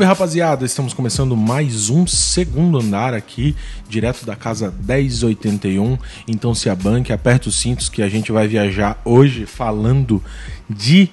[0.00, 3.54] Salve rapaziada, estamos começando mais um segundo andar aqui,
[3.86, 5.98] direto da casa 1081.
[6.26, 10.24] Então se abanque, aperta os cintos que a gente vai viajar hoje falando
[10.70, 11.10] de.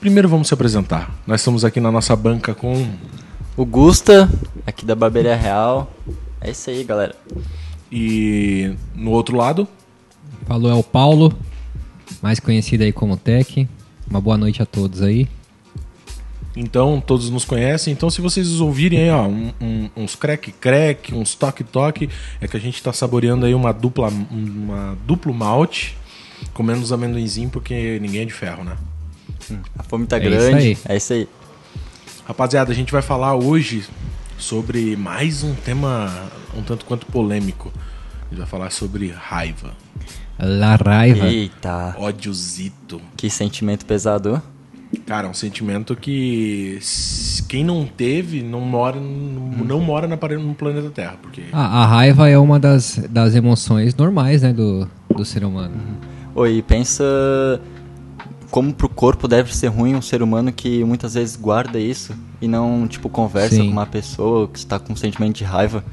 [0.00, 1.14] Primeiro vamos se apresentar.
[1.24, 2.84] Nós estamos aqui na nossa banca com.
[3.56, 4.28] O Gusta,
[4.66, 5.88] aqui da Barbearia Real.
[6.40, 7.14] É isso aí, galera.
[7.92, 9.68] E no outro lado,
[10.46, 11.32] Falou é o Paulo,
[12.20, 13.68] mais conhecido aí como Tech.
[14.10, 15.28] Uma boa noite a todos aí.
[16.56, 17.92] Então, todos nos conhecem.
[17.92, 22.08] Então, se vocês ouvirem aí, ó, um- um- uns crack-crack, uns toque-toque,
[22.40, 25.96] é que a gente tá saboreando aí uma dupla, uma duplo malte,
[26.52, 28.76] comendo os amendoinzinhos, porque ninguém é de ferro, né?
[29.78, 30.56] A fome tá É isso grande.
[30.66, 30.78] aí.
[30.88, 31.28] É isso aí.
[32.24, 33.84] Rapaziada, a gente vai falar hoje
[34.38, 37.72] sobre mais um tema um tanto quanto polêmico.
[38.22, 39.72] A gente vai falar sobre raiva,
[40.38, 41.26] La Raiva.
[41.26, 43.00] Eita, ódiozito.
[43.16, 44.40] que sentimento pesado.
[45.06, 46.78] Cara, é um sentimento que
[47.46, 52.28] quem não teve não mora, não, mora na, no planeta Terra, porque Ah, a raiva
[52.28, 55.74] é uma das, das emoções normais, né, do, do ser humano.
[56.34, 57.04] Oi, pensa
[58.50, 62.48] como pro corpo deve ser ruim um ser humano que muitas vezes guarda isso e
[62.48, 63.66] não, tipo, conversa Sim.
[63.66, 65.84] com uma pessoa que está com um sentimento de raiva.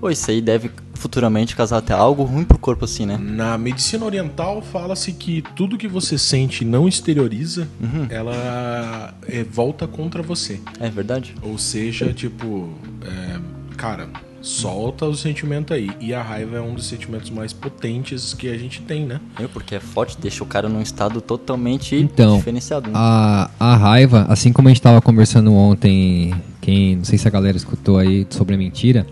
[0.00, 3.16] Oi, isso aí deve futuramente causar até algo ruim pro corpo assim, né?
[3.18, 7.68] Na medicina oriental fala-se que tudo que você sente e não exterioriza,
[8.10, 10.60] ela é, volta contra você.
[10.80, 11.34] É verdade?
[11.42, 12.70] Ou seja, tipo,
[13.02, 13.38] é,
[13.76, 14.08] cara,
[14.40, 15.90] solta o sentimento aí.
[16.00, 19.20] E a raiva é um dos sentimentos mais potentes que a gente tem, né?
[19.38, 22.88] Meu, porque é forte, deixa o cara num estado totalmente Então, diferenciado.
[22.90, 22.94] Né?
[22.96, 27.30] A, a raiva, assim como a gente tava conversando ontem, quem não sei se a
[27.30, 29.06] galera escutou aí sobre a mentira,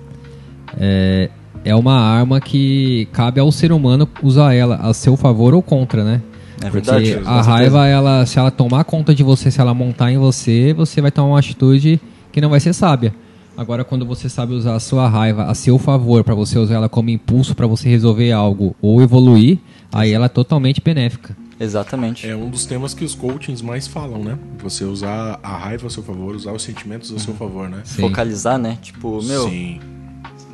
[0.78, 1.30] é,
[1.66, 6.04] é uma arma que cabe ao ser humano usar ela a seu favor ou contra,
[6.04, 6.22] né?
[6.62, 7.20] É Porque verdade.
[7.26, 11.00] a raiva, ela, se ela tomar conta de você, se ela montar em você, você
[11.00, 12.00] vai tomar uma atitude
[12.30, 13.12] que não vai ser sábia.
[13.56, 16.88] Agora, quando você sabe usar a sua raiva a seu favor, para você usar ela
[16.88, 19.58] como impulso para você resolver algo ou evoluir,
[19.92, 21.36] aí ela é totalmente benéfica.
[21.58, 22.28] Exatamente.
[22.28, 24.38] É um dos temas que os coachings mais falam, né?
[24.62, 27.80] Você usar a raiva a seu favor, usar os sentimentos a seu favor, né?
[27.84, 28.02] Sim.
[28.02, 28.78] Focalizar, né?
[28.80, 29.80] Tipo, meu, Sim.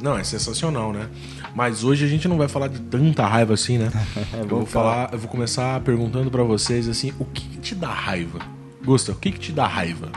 [0.03, 1.09] Não, é sensacional, né?
[1.55, 3.91] Mas hoje a gente não vai falar de tanta raiva assim, né?
[4.35, 7.89] eu vou falar, eu vou começar perguntando pra vocês assim, o que, que te dá
[7.93, 8.41] raiva?
[8.85, 10.09] Gusta, o que, que te dá raiva?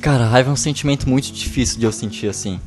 [0.00, 2.60] cara, raiva é um sentimento muito difícil de eu sentir assim.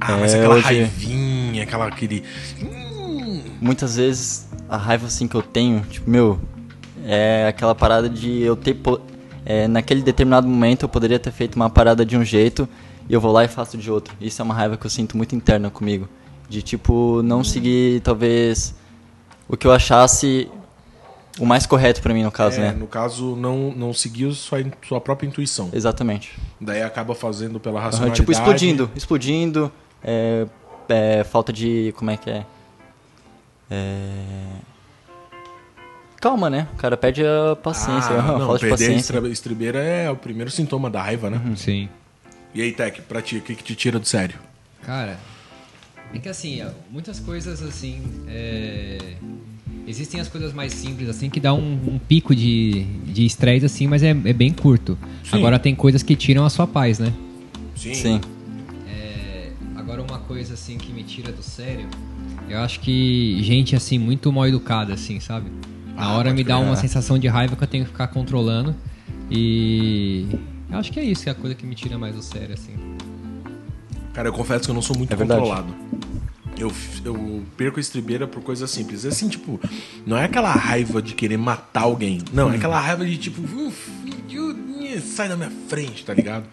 [0.00, 2.22] Ah, mas É, aquela hoje- raivinha, aquela aquele.
[2.62, 6.38] Hum, Muitas vezes a raiva assim que eu tenho, tipo, meu,
[7.06, 8.74] é aquela parada de eu ter.
[8.74, 9.00] po-
[9.46, 12.68] é, naquele determinado momento eu poderia ter feito uma parada de um jeito
[13.08, 14.14] e eu vou lá e faço de outro.
[14.20, 16.08] Isso é uma raiva que eu sinto muito interna comigo.
[16.48, 18.74] De tipo, não seguir talvez
[19.48, 20.48] o que eu achasse
[21.40, 22.72] o mais correto pra mim no caso, é, né?
[22.72, 25.68] No caso, não, não seguiu sua, sua própria intuição.
[25.72, 26.38] Exatamente.
[26.60, 28.20] Daí acaba fazendo pela racionalidade.
[28.20, 29.72] tipo, explodindo, explodindo,
[30.02, 30.46] é,
[30.88, 31.92] é, falta de.
[31.96, 32.46] como é que é?
[33.70, 34.22] É.
[36.20, 36.68] Calma, né?
[36.74, 39.14] O cara perde a paciência, Ah, não, falta de a paciência.
[39.16, 41.40] estra- estribeira é o primeiro sintoma da raiva, né?
[41.56, 41.88] Sim.
[42.54, 44.38] E aí, Tech, pra ti, o que, que te tira do sério?
[44.82, 45.18] Cara,
[46.14, 48.00] é que assim, muitas coisas assim.
[48.28, 48.98] é,
[49.86, 53.86] Existem as coisas mais simples, assim, que dá um, um pico de de estresse, assim,
[53.86, 54.96] mas é, é bem curto.
[55.24, 55.36] Sim.
[55.36, 57.12] Agora tem coisas que tiram a sua paz, né?
[57.76, 58.20] Sim.
[58.88, 61.86] É, agora uma coisa assim que me tira do sério,
[62.48, 65.50] eu acho que gente assim muito mal educada assim, sabe?
[65.94, 66.66] Na Ah, hora me dá crer.
[66.66, 68.74] uma sensação de raiva que eu tenho que ficar controlando
[69.30, 70.26] e
[70.70, 72.54] eu acho que é isso, que é a coisa que me tira mais do sério
[72.54, 72.72] assim.
[74.12, 75.74] Cara, eu confesso que eu não sou muito É controlado.
[76.56, 76.70] Eu,
[77.04, 79.04] eu perco a estribeira por coisas simples.
[79.04, 79.58] Assim, tipo,
[80.06, 82.20] não é aquela raiva de querer matar alguém.
[82.32, 83.90] Não, é aquela raiva de tipo, "Uf,
[84.30, 84.54] you-
[85.02, 86.44] sai da minha frente, tá ligado?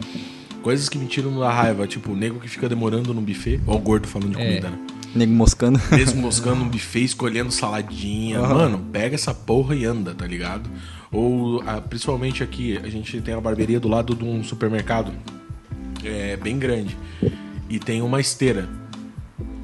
[0.63, 3.75] Coisas que me tiram da raiva, tipo, o nego que fica demorando no buffet, ou
[3.75, 4.45] o gordo falando de É.
[4.47, 4.79] comida, né?
[5.13, 5.79] Nego moscando.
[5.91, 8.39] Mesmo moscando um buffet, escolhendo saladinha.
[8.41, 10.67] Mano, pega essa porra e anda, tá ligado?
[11.11, 15.11] Ou, ah, principalmente aqui, a gente tem a barbearia do lado de um supermercado.
[16.03, 16.97] É bem grande.
[17.69, 18.69] E tem uma esteira.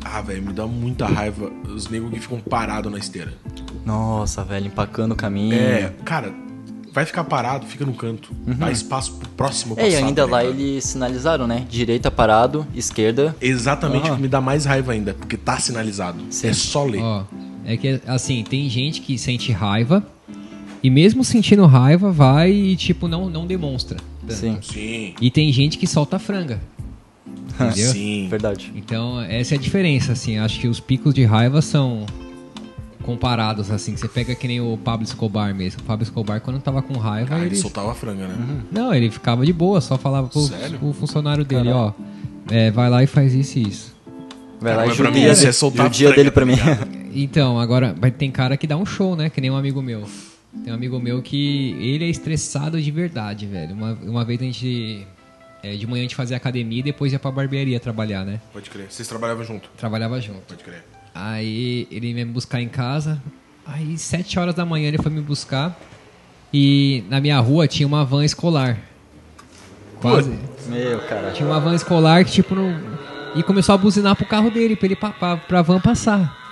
[0.04, 3.34] Ah, velho, me dá muita raiva os negros que ficam parados na esteira.
[3.86, 5.54] Nossa, velho, empacando o caminho.
[5.54, 6.34] É, cara,
[6.92, 8.34] vai ficar parado, fica no canto.
[8.46, 11.66] Dá espaço pro próximo É, e passar, ainda tá lá eles sinalizaram, né?
[11.70, 13.36] Direita parado, esquerda.
[13.40, 16.24] Exatamente, o que me dá mais raiva ainda, porque tá sinalizado.
[16.30, 16.48] Sim.
[16.50, 17.02] É só ler.
[17.02, 17.24] Ó,
[17.66, 20.04] é que assim, tem gente que sente raiva
[20.88, 23.98] e mesmo sentindo raiva vai e tipo não não demonstra.
[24.22, 24.34] tanto.
[24.40, 26.60] Sim, Sim, E tem gente que solta franga.
[27.60, 27.92] Entendeu?
[27.92, 28.28] sim.
[28.30, 28.72] verdade.
[28.76, 30.38] Então, essa é a diferença, assim.
[30.38, 32.06] Acho que os picos de raiva são
[33.04, 33.96] comparados, assim.
[33.96, 35.82] Você pega que nem o Pablo Escobar mesmo.
[35.82, 37.48] O Pablo Escobar, quando tava com raiva, Ah, ele...
[37.48, 38.36] ele soltava a franga, né?
[38.72, 40.48] Não, ele ficava de boa, só falava pro,
[40.80, 41.94] pro funcionário dele, ó.
[42.50, 43.96] é, vai lá e faz isso e isso.
[44.60, 46.46] Vai lá e Mas pra judia mim é dele- soltar judia franga, dele tá pra
[46.46, 46.54] mim.
[46.56, 46.88] ligado?
[47.14, 49.30] Então, agora, vai tem cara que dá um show, né?
[49.30, 50.04] Que nem um amigo meu.
[50.64, 53.74] Tem um amigo meu que ele é estressado de verdade, velho.
[53.74, 55.06] Uma, uma vez a gente.
[55.62, 58.40] é, de manhã a gente fazia academia e depois ia pra barbearia trabalhar, né?
[58.54, 58.88] Pode crer.
[58.90, 59.70] Vocês trabalhavam junto?
[59.78, 60.42] Trabalhava junto.
[60.48, 60.84] Pode crer.
[61.14, 63.22] Aí ele veio me buscar em casa.
[63.66, 65.78] Aí, sete horas da manhã, ele foi me buscar.
[66.54, 68.78] E na minha rua tinha uma van escolar.
[70.02, 70.32] Quase.
[70.68, 71.32] Meu, cara.
[71.32, 72.80] Tinha uma van escolar que, tipo, não.
[73.36, 76.47] E começou a buzinar pro carro dele, pra ele pa- pra, pra van passar.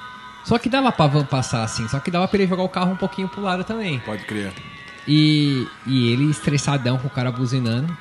[0.45, 2.91] Só que dava pra van passar assim, só que dava pra ele jogar o carro
[2.91, 3.99] um pouquinho pro lado também.
[3.99, 4.53] Pode crer.
[5.07, 7.95] E, e ele, estressadão com o cara buzinando,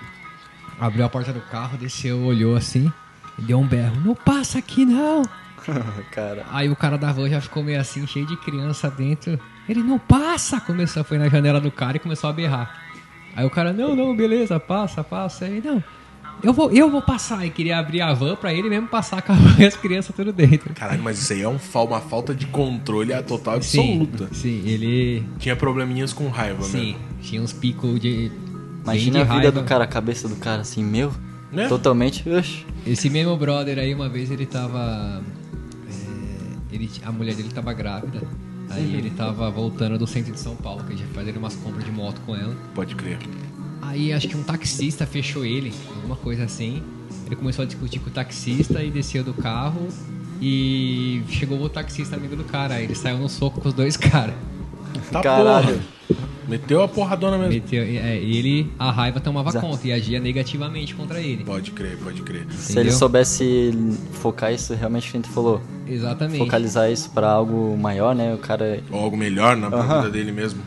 [0.78, 2.92] abriu a porta do carro, desceu, olhou assim,
[3.38, 5.22] e deu um berro: Não passa aqui não!
[6.12, 6.44] cara.
[6.50, 9.40] Aí o cara da van já ficou meio assim, cheio de criança dentro.
[9.66, 10.60] Ele não passa!
[10.60, 12.78] Começou, foi na janela do cara e começou a berrar.
[13.34, 15.46] Aí o cara, não, não, beleza, passa, passa.
[15.46, 15.82] Aí, não,
[16.42, 17.44] eu vou, eu vou passar.
[17.46, 20.72] E queria abrir a van pra ele mesmo passar com as crianças tudo dentro.
[20.74, 24.34] Caralho, mas isso aí é um, uma falta de controle total Sim, absoluta.
[24.34, 25.24] sim, ele.
[25.38, 26.98] Tinha probleminhas com raiva, Sim, né?
[27.22, 28.30] tinha uns picos de.
[28.82, 29.52] Imagina bem a de vida raiva.
[29.52, 31.12] do cara, a cabeça do cara assim, meu.
[31.50, 31.68] Né?
[31.68, 32.28] Totalmente.
[32.28, 32.66] Oxi.
[32.86, 35.22] Esse mesmo brother aí, uma vez ele tava.
[35.88, 38.22] é, ele, a mulher dele tava grávida.
[38.70, 41.84] Aí ele tava voltando do centro de São Paulo, que a gente fazendo umas compras
[41.84, 42.54] de moto com ela.
[42.74, 43.18] Pode crer.
[43.86, 46.82] Aí acho que um taxista fechou ele, alguma coisa assim.
[47.26, 49.88] Ele começou a discutir com o taxista e desceu do carro.
[50.40, 52.74] E chegou o taxista amigo do cara.
[52.74, 54.34] Aí ele saiu no soco com os dois caras.
[55.10, 55.66] Tá Caralho.
[56.06, 56.24] porra.
[56.46, 57.54] Meteu a porradona mesmo.
[57.54, 59.66] Meteu- é, ele, a raiva tomava Exato.
[59.66, 61.42] conta e agia negativamente contra ele.
[61.42, 62.46] Pode crer, pode crer.
[62.50, 62.98] Se ele Entendeu?
[62.98, 63.70] soubesse
[64.12, 66.38] focar isso, realmente, que a gente falou, Exatamente.
[66.38, 68.34] focalizar isso pra algo maior, né?
[68.34, 68.82] O cara.
[68.90, 70.60] Ou algo melhor na vida dele mesmo.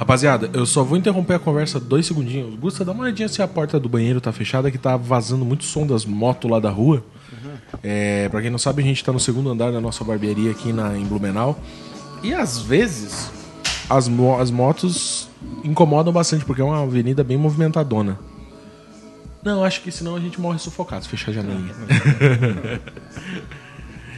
[0.00, 2.54] Rapaziada, eu só vou interromper a conversa dois segundinhos.
[2.54, 5.62] Gusta, dá uma olhadinha se a porta do banheiro tá fechada, que tá vazando muito
[5.64, 7.04] som das motos lá da rua.
[7.82, 10.72] É, pra quem não sabe, a gente tá no segundo andar da nossa barbearia aqui
[10.72, 11.60] na, em Blumenau.
[12.22, 13.30] E às vezes
[13.90, 15.28] as, mo- as motos
[15.62, 18.18] incomodam bastante, porque é uma avenida bem movimentadona.
[19.44, 21.74] Não, acho que senão a gente morre sufocado se fechar a janelinha.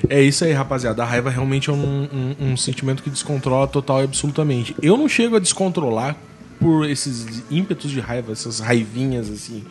[0.08, 1.02] É isso aí, rapaziada.
[1.02, 4.74] A raiva realmente é um, um- um sentimento que descontrola total e absolutamente.
[4.82, 6.16] Eu não chego a descontrolar
[6.58, 9.64] por esses ímpetos de raiva, essas raivinhas, assim.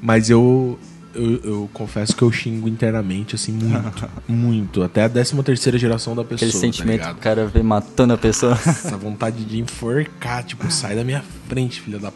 [0.00, 0.78] Mas eu,
[1.14, 4.08] eu, eu confesso que eu xingo internamente, assim, muito.
[4.28, 4.82] muito.
[4.82, 8.12] Até a 13 terceira geração da pessoa, Aquele sentimento tá que o cara vem matando
[8.14, 8.52] a pessoa.
[8.54, 12.12] Essa vontade de enforcar, tipo, sai da minha frente, filha da...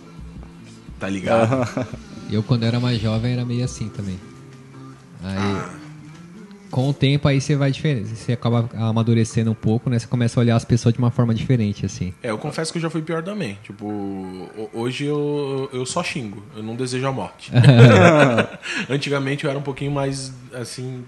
[0.98, 1.68] Tá ligado?
[2.30, 4.18] Eu, quando era mais jovem, era meio assim também.
[5.22, 5.62] Aí,
[6.76, 8.08] com o tempo, aí você vai diferente.
[8.14, 9.98] Você acaba amadurecendo um pouco, né?
[9.98, 12.12] Você começa a olhar as pessoas de uma forma diferente, assim.
[12.22, 13.58] É, eu confesso que eu já fui pior também.
[13.62, 17.50] Tipo, ho- hoje eu, eu só xingo, eu não desejo a morte.
[18.90, 21.02] Antigamente eu era um pouquinho mais, assim,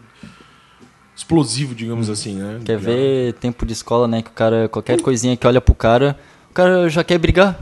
[1.14, 2.60] explosivo, digamos assim, né?
[2.64, 4.22] Quer Já- ver tempo de escola, né?
[4.22, 6.18] Que o cara, qualquer coisinha que olha pro cara,
[6.50, 7.60] o cara já quer brigar.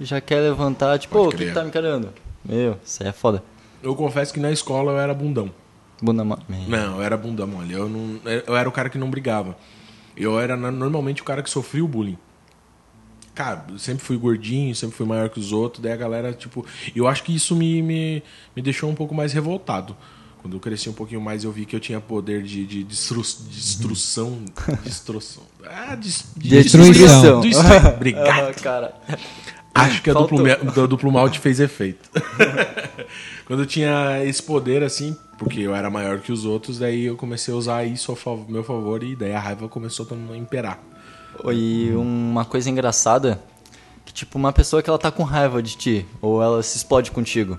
[0.00, 2.10] Já quer levantar, tipo, o que, tá me encarando?
[2.48, 3.42] Meu, isso aí é foda.
[3.82, 5.50] Eu confesso que na escola eu era bundão.
[6.00, 6.38] Bunda Meu.
[6.68, 7.74] Não, eu era bundão, olha.
[7.74, 9.56] Eu, não, eu era o cara que não brigava.
[10.16, 12.18] Eu era normalmente o cara que sofria o bullying.
[13.34, 16.66] Cara, eu sempre fui gordinho, sempre fui maior que os outros, daí a galera, tipo.
[16.94, 18.22] Eu acho que isso me, me,
[18.56, 19.96] me deixou um pouco mais revoltado.
[20.42, 23.20] Quando eu cresci um pouquinho mais, eu vi que eu tinha poder de, de destru,
[23.20, 24.44] destrução.
[24.84, 25.42] destrução.
[25.64, 27.40] Ah, des, de Destruição.
[27.40, 28.48] Destru- Obrigado.
[28.50, 28.94] Ah, cara.
[29.80, 30.38] Acho que a duplo,
[30.72, 32.08] do duplo malte fez efeito.
[33.46, 37.16] Quando eu tinha esse poder, assim, porque eu era maior que os outros, daí eu
[37.16, 40.78] comecei a usar isso a fav- meu favor e daí a raiva começou a imperar.
[41.52, 43.40] E uma coisa engraçada,
[44.04, 47.10] que tipo, uma pessoa que ela tá com raiva de ti, ou ela se explode
[47.10, 47.58] contigo.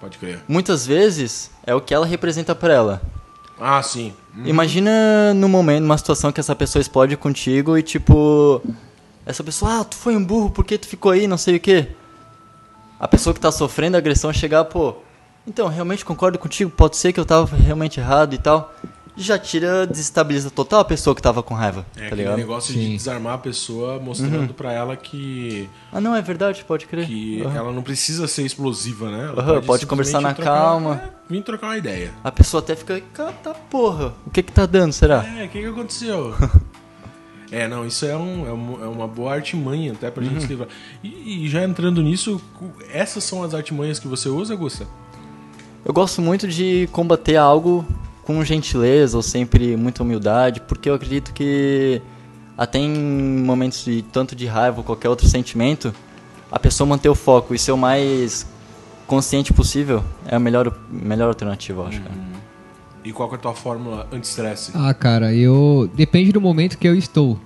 [0.00, 0.40] Pode crer.
[0.48, 3.02] Muitas vezes é o que ela representa pra ela.
[3.60, 4.14] Ah, sim.
[4.46, 8.62] Imagina no momento, numa situação que essa pessoa explode contigo e tipo.
[9.26, 11.60] Essa pessoa, ah, tu foi um burro, por que tu ficou aí, não sei o
[11.60, 11.88] quê.
[12.98, 14.94] A pessoa que tá sofrendo a agressão chegar, pô,
[15.46, 18.74] então, realmente concordo contigo, pode ser que eu tava realmente errado e tal.
[19.16, 22.36] Já tira, desestabiliza total a pessoa que tava com raiva, É tá ligado?
[22.38, 22.96] negócio de Sim.
[22.96, 27.06] desarmar a pessoa, mostrando pra ela que, Ah, não, é verdade, pode crer.
[27.06, 27.56] que Aham.
[27.56, 29.24] ela não precisa ser explosiva, né?
[29.32, 30.94] Ela Aham, pode conversar simplesmente na trocar- calma.
[31.04, 32.12] é, Vim trocar uma ideia.
[32.24, 35.24] A pessoa até fica, cara, tá porra, o que que tá dando, será?
[35.24, 36.34] É, o que, que aconteceu?
[37.50, 40.30] é, não, isso é, um, é, um- é uma boa artimanha até pra Uhum.
[40.30, 40.68] gente se livrar.
[41.02, 42.40] E, e já entrando nisso,
[42.92, 44.86] essas são as artimanhas que você usa, Gusta?
[45.84, 47.84] Eu gosto muito de combater algo
[48.22, 52.00] com gentileza ou sempre muita humildade, porque eu acredito que
[52.56, 52.90] até em
[53.42, 55.92] momentos de tanto de raiva ou qualquer outro sentimento,
[56.52, 58.46] a pessoa manter o foco e ser o mais
[59.06, 62.14] consciente possível é a melhor, melhor alternativa, eu acho, cara.
[63.04, 64.72] E qual que é a tua fórmula anti-estresse?
[64.74, 65.90] Ah, cara, eu.
[65.94, 67.38] Depende do momento que eu estou.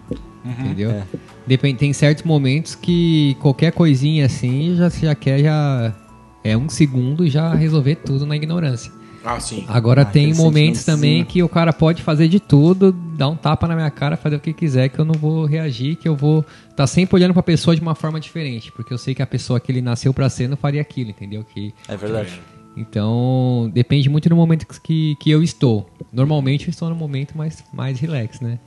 [0.45, 0.91] entendeu?
[0.91, 1.05] é.
[1.47, 5.95] Depende, tem certos momentos que qualquer coisinha assim já, já quer já.
[6.43, 8.93] É um segundo já resolver tudo na ignorância.
[9.25, 9.65] Ah, sim.
[9.69, 13.67] Agora Ah, tem momentos também que o cara pode fazer de tudo, dar um tapa
[13.67, 16.45] na minha cara, fazer o que quiser, que eu não vou reagir, que eu vou
[16.77, 19.59] tá sempre olhando pra pessoa de uma forma diferente, porque eu sei que a pessoa
[19.59, 21.43] que ele nasceu pra ser não faria aquilo, entendeu?
[21.43, 22.39] Que É verdade.
[22.77, 25.89] Então depende muito do momento que, que eu estou.
[26.13, 28.59] Normalmente eu estou no momento mais mais relax, né?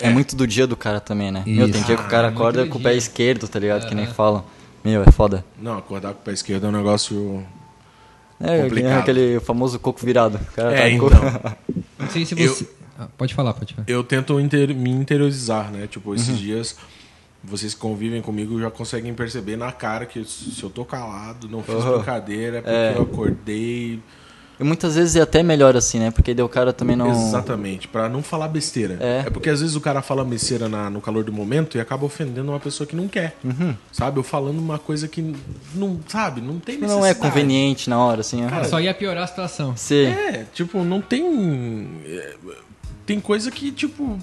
[0.00, 0.10] É.
[0.10, 1.42] muito do dia do cara também, né?
[1.44, 1.86] Meu, tem Isso.
[1.86, 3.88] dia que o cara Ah, muito acorda com o pé esquerdo, tá ligado?
[3.88, 4.44] Que nem falam.
[4.84, 5.44] Meu, é foda.
[5.60, 7.44] Não, acordar com o pé esquerdo é um negócio.
[8.40, 8.98] É, Complicado.
[9.00, 10.36] aquele famoso coco virado.
[10.36, 11.08] O cara É, tá então.
[11.98, 12.68] Não sei se Eu- você.
[12.96, 13.84] Ah, pode falar, pode falar.
[13.88, 15.86] Eu tento inter- me interiorizar, né?
[15.88, 16.34] Tipo, esses Uhum.
[16.36, 16.76] dias,
[17.48, 21.62] vocês que convivem comigo já conseguem perceber na cara que se eu tô calado, não
[21.62, 21.96] fiz Uhum.
[21.96, 22.94] brincadeira, é porque É.
[22.96, 24.00] eu acordei.
[24.60, 26.10] E muitas vezes é até melhor assim, né?
[26.10, 27.08] Porque daí o cara também não.
[27.12, 28.96] Exatamente, pra não falar besteira.
[29.00, 29.22] É.
[29.30, 32.50] porque às vezes o cara fala besteira na- no calor do momento e acaba ofendendo
[32.50, 33.36] uma pessoa que não quer.
[33.44, 33.72] Uhum.
[33.92, 34.18] Sabe?
[34.18, 35.32] Eu falando uma coisa que
[35.76, 37.00] não, sabe, não tem necessidade.
[37.00, 38.44] Não é conveniente na hora, assim.
[38.48, 39.76] Cara, Só ia piorar a situação.
[39.76, 40.06] Sim.
[40.06, 41.88] É, tipo, não tem.
[42.04, 42.34] é,
[43.06, 44.18] Tem coisa que, tipo,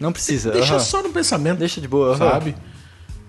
[0.00, 0.50] Não precisa.
[0.52, 0.80] deixa aham.
[0.80, 1.58] só no pensamento.
[1.58, 2.16] Deixa de boa, aham.
[2.18, 2.54] sabe?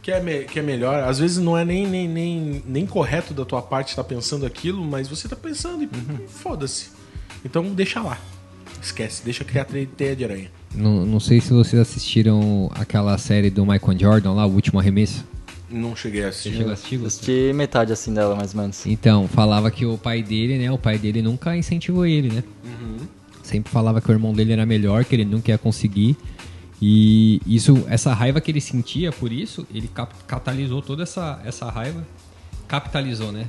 [0.02, 1.04] Que é, me- que é melhor.
[1.04, 4.84] Às vezes não é nem, nem, nem, nem correto da tua parte estar pensando aquilo,
[4.84, 6.28] mas você tá pensando e Uhum.
[6.28, 6.88] foda-se.
[7.44, 8.18] Então deixa lá.
[8.82, 10.50] Esquece, deixa criar teia de aranha.
[10.74, 15.26] Não, não sei se vocês assistiram aquela série do Michael Jordan lá, o último arremesso.
[15.70, 16.54] Não cheguei a assistir.
[16.54, 17.06] chegou a assistir?
[17.06, 18.86] Assisti metade assim dela, mais ou menos.
[18.86, 20.72] Então, falava que o pai dele, né?
[20.72, 22.44] O pai dele nunca incentivou ele, né?
[23.44, 26.16] Sempre falava que o irmão dele era melhor, que ele nunca ia conseguir.
[26.82, 29.90] E isso, essa raiva que ele sentia por isso, ele
[30.28, 32.06] catalisou toda essa, essa raiva.
[32.68, 33.48] Capitalizou, né?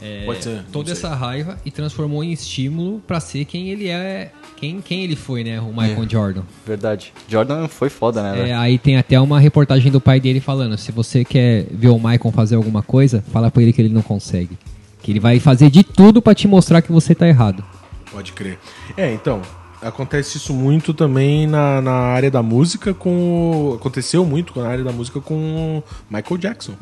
[0.00, 4.30] É, Pode ser, toda essa raiva e transformou em estímulo pra ser quem ele é,
[4.56, 5.58] quem, quem ele foi, né?
[5.58, 6.08] O Michael É.
[6.08, 6.42] Jordan.
[6.66, 7.12] Verdade.
[7.26, 8.50] Jordan foi foda, né?
[8.50, 11.96] É, aí tem até uma reportagem do pai dele falando: se você quer ver o
[11.96, 14.58] Michael fazer alguma coisa, fala pra ele que ele não consegue.
[15.02, 17.64] Que ele vai fazer de tudo pra te mostrar que você tá errado.
[18.12, 18.58] Pode crer.
[18.96, 19.40] É, então,
[19.82, 23.74] acontece isso muito também na, na área da música com.
[23.78, 25.82] Aconteceu muito na área da música com o
[26.14, 26.74] Michael Jackson.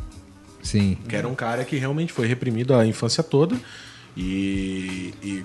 [0.62, 0.96] Sim.
[1.08, 3.56] Que era um cara que realmente foi reprimido a infância toda.
[4.16, 5.12] E.
[5.22, 5.44] e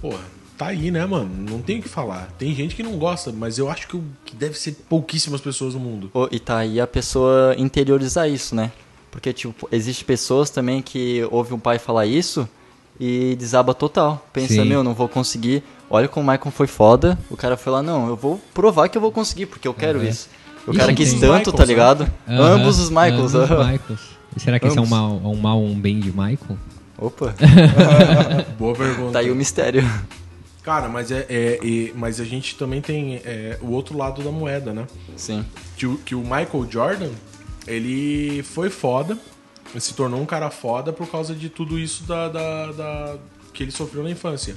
[0.00, 0.20] porra,
[0.56, 1.30] tá aí, né, mano?
[1.50, 2.32] Não tem o que falar.
[2.38, 5.74] Tem gente que não gosta, mas eu acho que, o- que deve ser pouquíssimas pessoas
[5.74, 6.10] no mundo.
[6.30, 8.72] E tá aí a pessoa interiorizar isso, né?
[9.10, 12.48] Porque, tipo, existe pessoas também que ouvem um pai falar isso
[13.00, 14.24] e desaba total.
[14.32, 14.64] Pensa, Sim.
[14.66, 15.64] meu, não vou conseguir.
[15.88, 17.18] Olha como o Michael foi foda.
[17.30, 19.98] O cara foi lá, não, eu vou provar que eu vou conseguir, porque eu quero
[20.00, 20.04] Uhum.
[20.06, 20.28] isso.
[20.66, 21.66] O cara quis tanto, Michaels, tá né?
[21.66, 22.10] ligado?
[22.28, 23.14] Aham, Ambos os Michaels.
[23.18, 23.72] ambos os aham.
[23.72, 24.00] Michaels.
[24.36, 24.90] E será que esse é um Ambos.
[24.98, 26.58] mal, um mal um bem de Michael?
[26.98, 27.34] Opa,
[28.58, 29.12] Boa pergunta.
[29.14, 29.82] tá aí o mistério.
[30.62, 34.30] Cara, mas é, é- é- mas a gente também tem é, o outro lado da
[34.30, 34.86] moeda, né?
[35.16, 35.42] Sim.
[35.78, 37.08] Que o, que o Michael Jordan,
[37.66, 39.16] ele foi foda,
[39.78, 43.16] se tornou um cara foda por causa de tudo isso da, da- da-
[43.52, 44.56] que ele sofreu na infância.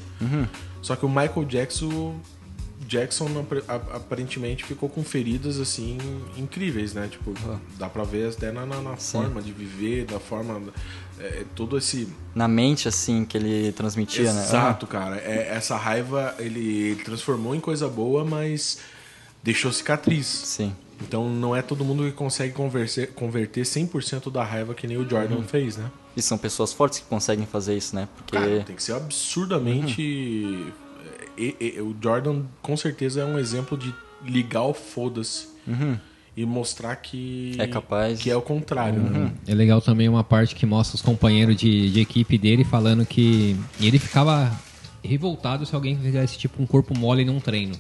[0.82, 2.16] Só que o Michael Jackson,
[2.88, 3.28] Jackson
[3.94, 5.98] aparentemente ficou com feridas assim
[6.38, 7.08] incríveis, né?
[7.10, 7.34] Tipo,
[7.78, 10.62] dá pra ver até na, na- na forma de viver, da forma.
[11.20, 12.08] é, todo esse.
[12.36, 14.44] Na mente, assim, que ele transmitia, né?
[14.44, 15.18] Exato, cara.
[15.18, 18.80] É, essa raiva ele transformou em coisa boa, mas
[19.42, 20.26] deixou cicatriz.
[20.26, 20.76] Sim.
[21.08, 25.42] Então não é todo mundo que consegue converter 100% da raiva que nem o Jordan
[25.44, 25.92] fez, né?
[26.16, 28.08] E são pessoas fortes que conseguem fazer isso, né?
[28.18, 28.38] Porque.
[28.38, 30.02] Cara, tem que ser absurdamente.
[30.02, 33.94] e- e- o Jordan com certeza é um exemplo de
[34.26, 35.48] ligar o foda-se
[36.36, 38.20] e mostrar que É capaz.
[38.22, 39.32] que é o contrário, né?
[39.48, 43.56] É legal também uma parte que mostra os companheiros de, de equipe dele falando que
[43.82, 44.52] ele ficava
[45.04, 47.76] revoltado se alguém fizesse tipo um corpo mole num treino.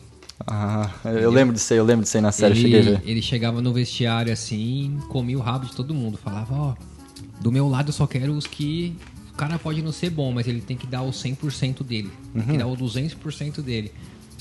[0.45, 3.01] Ah, eu lembro disso aí, eu lembro disso aí na série, cheguei a ele, ver.
[3.05, 6.17] ele chegava no vestiário assim, comia o rabo de todo mundo.
[6.17, 6.75] Falava, ó,
[7.39, 8.95] do meu lado eu só quero os que.
[9.31, 12.11] O cara pode não ser bom, mas ele tem que dar o 100% dele.
[12.33, 13.91] Tem que dar o 200% dele.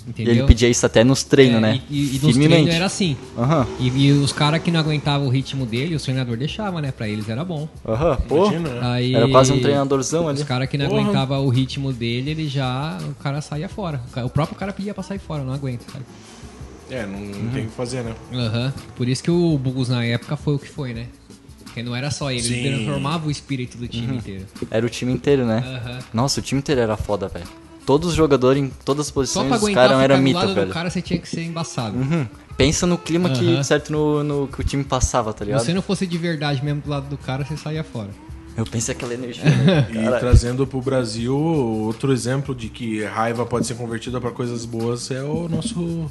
[0.07, 0.35] E Entendeu?
[0.35, 1.83] ele pedia isso até nos treinos, É, né?
[1.89, 3.17] E, e, e nos treinos era assim.
[3.39, 6.91] Aham, E, e os caras que não aguentavam o ritmo dele, os treinadores deixavam, né?
[6.91, 7.69] Pra eles era bom.
[7.87, 8.19] aham,
[8.61, 8.81] né?
[8.83, 10.41] Aí, Era quase um treinadorzão ali.
[10.41, 11.01] Os caras que não Porra.
[11.03, 12.99] aguentavam o ritmo dele, ele já.
[13.11, 14.01] O cara saía fora.
[14.17, 16.05] O O próprio cara pedia pra sair fora, não aguenta, cara.
[16.91, 18.15] É, não, não tem o que fazer, né?
[18.33, 18.75] Aham.
[18.97, 21.07] Por isso que o Bulls na época foi o que foi, né?
[21.65, 22.63] Porque não era só ele, ele Sim.
[22.75, 23.89] transformava o espírito do Uhum.
[23.89, 24.45] time inteiro.
[24.71, 25.63] Era o time inteiro, né?
[25.65, 25.99] Aham.
[26.13, 27.47] Nossa, o time inteiro era foda, velho.
[27.87, 30.55] Todos os jogadores em todas as Só posições, pra os caras eram do mita, lado
[30.55, 30.67] velho.
[30.69, 31.97] do cara, você tinha que ser embaçado.
[31.97, 32.27] Uhum.
[32.57, 33.63] Pensa no clima que, Aham.
[33.63, 35.65] certo, no, no que o time passava, tá Se ligado?
[35.65, 38.11] você não fosse de verdade mesmo do lado do cara, você saía fora.
[38.57, 39.45] Eu pensei aquela energia.
[39.49, 39.89] né?
[39.91, 45.11] E trazendo pro Brasil, outro exemplo de que raiva pode ser convertida para coisas boas
[45.11, 46.11] é o nosso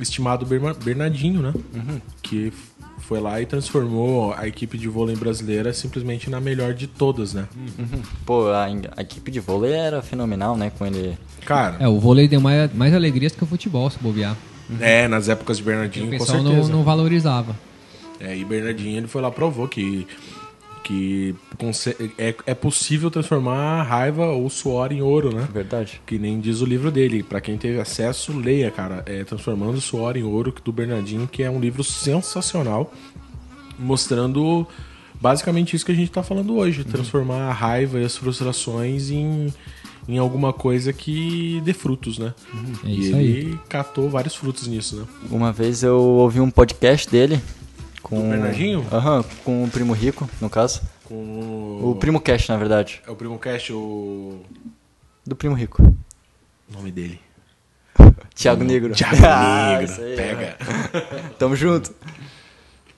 [0.00, 0.46] estimado
[0.84, 1.52] Bernardinho, né?
[2.22, 6.86] Que f- foi lá e transformou a equipe de vôlei brasileira simplesmente na melhor de
[6.86, 7.46] todas, né?
[7.56, 8.02] Uhum.
[8.24, 8.64] Pô, a,
[8.96, 10.70] a equipe de vôlei era fenomenal, né?
[10.78, 11.16] Com ele.
[11.44, 14.36] Cara, É, o vôlei deu mais, mais alegrias que o futebol, se bobear.
[14.80, 16.72] é, nas épocas de O Bernardinho, com pessoal não, certeza.
[16.72, 17.54] não valorizava.
[18.20, 20.06] É, e Bernardinho ele foi lá provou que
[20.84, 21.34] que
[22.18, 25.48] é, é possível transformar a raiva ou suor em ouro, né?
[25.52, 26.00] Verdade.
[26.06, 27.22] Que nem diz o livro dele.
[27.22, 29.02] Pra quem teve acesso, leia, cara.
[29.06, 32.92] É Transformando o Suor em Ouro, do Bernardinho, que é um livro sensacional,
[33.78, 34.66] mostrando
[35.20, 36.84] basicamente isso que a gente tá falando hoje.
[36.84, 39.52] Transformar a raiva e as frustrações em,
[40.06, 42.34] em alguma coisa que dê frutos, né?
[42.84, 45.04] É e ele catou vários frutos nisso, né?
[45.30, 47.40] Uma vez eu ouvi um podcast dele.
[48.04, 48.20] Com...
[48.22, 48.86] Do Bernardinho?
[48.92, 50.82] Aham, com o Primo Rico, no caso.
[51.04, 53.02] Com O Primo Cash, na verdade.
[53.06, 54.40] É o Primo Cast, o
[55.26, 55.82] Do Primo Rico.
[56.70, 57.20] nome dele.
[58.34, 58.92] Thiago Negro.
[58.94, 59.84] Thiago Ah, Negro.
[59.92, 60.56] isso aí, Pega.
[61.38, 61.92] Tamo junto.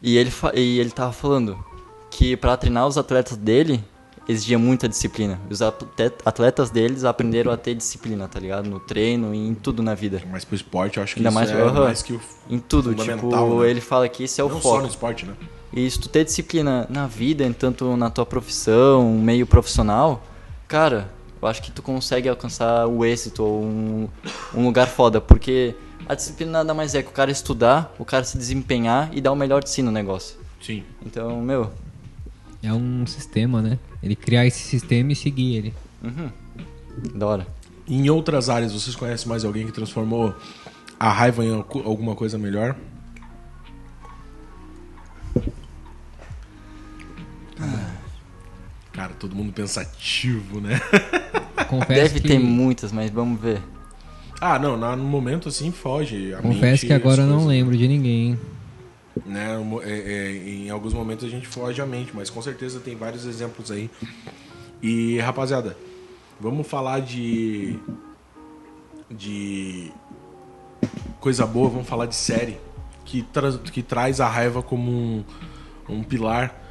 [0.02, 1.64] E ele, e ele tava falando
[2.10, 3.82] que pra treinar os atletas dele
[4.28, 5.38] exigia muita disciplina.
[5.48, 5.88] Os atle-
[6.24, 8.68] atletas deles aprenderam a ter disciplina, tá ligado?
[8.68, 10.22] No treino e em tudo na vida.
[10.30, 11.84] Mas pro esporte, eu acho que Ainda isso mais- é aham.
[11.84, 13.70] mais que o Em tudo, tipo, né?
[13.70, 14.82] ele fala que isso é o não só foco.
[14.82, 15.34] no esporte, né?
[15.72, 20.22] E se tu ter disciplina na vida, tanto na tua profissão, meio profissional,
[20.66, 21.10] cara,
[21.42, 24.08] eu acho que tu consegue alcançar o êxito ou um,
[24.54, 25.74] um lugar foda, porque
[26.08, 29.32] a disciplina nada mais é que o cara estudar, o cara se desempenhar e dar
[29.32, 30.36] o melhor de si no negócio.
[30.62, 30.82] Sim.
[31.04, 31.70] Então, meu,
[32.62, 33.78] É um sistema, né?
[34.02, 35.74] Ele criar esse sistema e seguir ele.
[36.02, 36.30] uhum,
[37.14, 37.46] da hora.
[37.88, 40.34] Em outras áreas, vocês conhecem mais alguém que transformou
[40.98, 42.74] a raiva em alguma coisa melhor?
[48.92, 50.80] Cara, todo mundo pensativo, né?
[51.68, 53.60] Confesso Deve que, ter muitas, mas vamos ver.
[54.40, 56.34] Ah, não, no momento assim foge.
[56.34, 58.38] A confesso mente que agora não coisas, lembro de ninguém.
[59.24, 59.56] Né?
[59.82, 63.24] É- é, em alguns momentos a gente foge a mente, mas com certeza tem vários
[63.24, 63.90] exemplos aí.
[64.82, 65.76] E, rapaziada,
[66.40, 67.78] vamos falar de.
[69.10, 69.90] de.
[71.20, 72.58] coisa boa, vamos falar de série
[73.04, 75.24] que, tra que traz a raiva como um,
[75.88, 76.62] um pilar.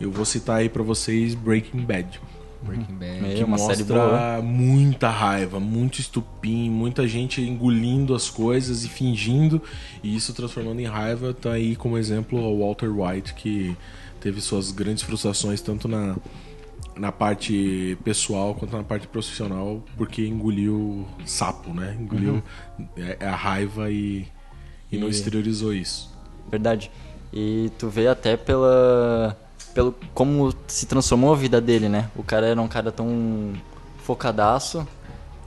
[0.00, 2.20] Eu vou citar aí pra vocês Breaking Bad.
[2.62, 3.20] Breaking Bad.
[3.22, 3.36] Meu.
[3.36, 4.40] Que uma mostra série boa.
[4.42, 9.62] muita raiva, muito estupim, muita gente engolindo as coisas e fingindo,
[10.02, 11.32] e isso transformando em raiva.
[11.34, 13.76] Tá aí como exemplo o Walter White, que
[14.20, 16.16] teve suas grandes frustrações tanto na,
[16.96, 21.96] na parte pessoal quanto na parte profissional, porque engoliu sapo, né?
[21.98, 22.42] Engoliu
[22.96, 24.26] é, a raiva e,
[24.92, 25.08] e não Uhum.
[25.08, 26.10] E- exteriorizou isso.
[26.50, 26.90] Verdade.
[27.32, 29.36] E tu vê até pela
[29.74, 32.08] pelo como se transformou a vida dele, né?
[32.16, 33.52] O cara era um cara tão
[34.04, 34.86] focadaço.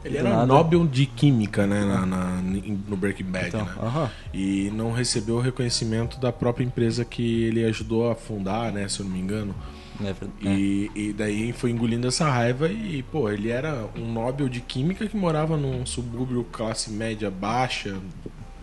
[0.05, 3.71] Ele era nada- Nobel de Química, né, na, na- no Breaking Bad, Então, né?
[3.81, 4.09] aham.
[4.33, 8.99] E não recebeu o reconhecimento da própria empresa que ele ajudou a fundar, né, se
[8.99, 9.55] eu não me engano.
[10.03, 10.13] É.
[10.41, 15.07] E, e daí foi engolindo essa raiva e, pô, ele era um Nobel de Química
[15.07, 17.95] que morava num subúrbio classe média baixa,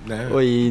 [0.07, 0.29] né?
[0.31, 0.71] Oi,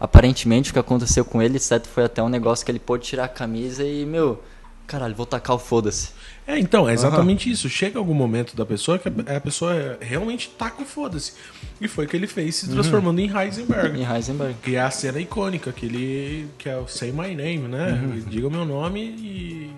[0.00, 3.24] aparentemente o que aconteceu com ele, certo, foi até um negócio que ele pôde tirar
[3.24, 4.42] a camisa e, meu,
[4.86, 6.10] caralho, vou tacar o foda-se.
[6.48, 7.68] É, então, é exatamente isso.
[7.68, 11.34] Chega algum momento da pessoa que a, pessoa realmente tá com foda-se.
[11.78, 14.00] E foi o que ele fez, se transformando em Heisenberg.
[14.00, 14.54] Em Heisenberg.
[14.62, 16.48] Que é a cena icônica, que ele.
[16.56, 18.00] que é o Say My Name, né?
[18.26, 19.70] Diga o meu nome e,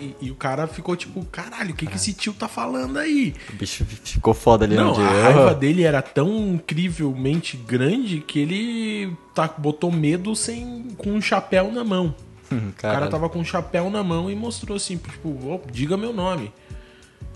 [0.00, 0.16] e.
[0.22, 3.32] e o cara ficou tipo, caralho, o que, que esse tio tá falando aí?
[3.48, 5.06] O bicho ficou foda ali Não, no dia.
[5.06, 11.20] a raiva dele era tão incrivelmente grande que ele tá, botou medo sem com um
[11.22, 12.12] chapéu na mão.
[12.50, 16.12] O cara tava com um chapéu na mão e mostrou assim, tipo, "Ô, diga meu
[16.12, 16.52] nome.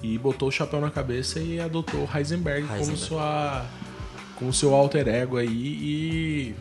[0.03, 3.05] E botou o chapéu na cabeça e adotou o Heisenberg, como Heisenberg.
[3.07, 3.65] sua.
[4.37, 6.55] como seu alter ego aí e,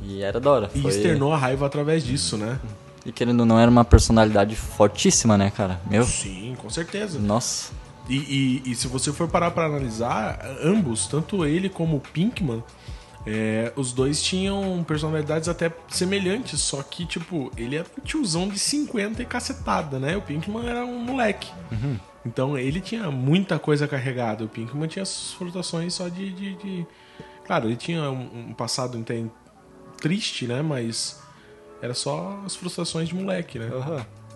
[0.00, 0.70] E era da hora.
[0.74, 0.90] e Foi...
[0.92, 2.60] externou a raiva através disso, né?
[3.04, 5.80] E querendo ou não, era uma personalidade fortíssima, né, cara?
[5.90, 7.18] Meu, Sim, com certeza.
[7.18, 7.72] nossa.
[8.08, 8.16] E,
[8.64, 12.62] e- e se você for parar pra analisar, ambos, tanto ele como o Pinkman,
[13.30, 18.58] é, os dois tinham personalidades até semelhantes, só que, tipo, ele era um tiozão de
[18.58, 20.16] 50 e cacetada, né?
[20.16, 21.50] O Pinkman era um moleque.
[22.24, 24.44] Então ele tinha muita coisa carregada.
[24.44, 26.30] O Pinkman tinha suas frustrações só de.
[26.32, 26.86] de- de-
[27.46, 29.22] Claro, ele tinha um, um passado até
[30.00, 30.62] triste, né?
[30.62, 31.20] Mas
[31.82, 33.70] era só as frustrações de moleque, né?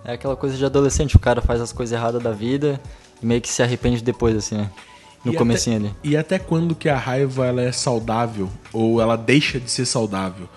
[0.04, 2.80] É aquela coisa de adolescente, o cara faz as coisas erradas da vida
[3.22, 4.70] e meio que se arrepende depois, assim, né?
[5.24, 5.96] No E comecinho até, ali.
[6.02, 10.48] E até quando que a raiva ela é saudável ou ela deixa de ser saudável?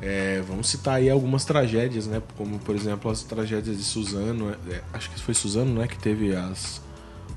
[0.00, 2.22] É, vamos citar aí algumas tragédias, né?
[2.36, 4.54] Como, por exemplo, as tragédias de Suzano.
[4.70, 5.86] é, acho que foi Suzano, né?
[5.88, 6.80] Que teve as...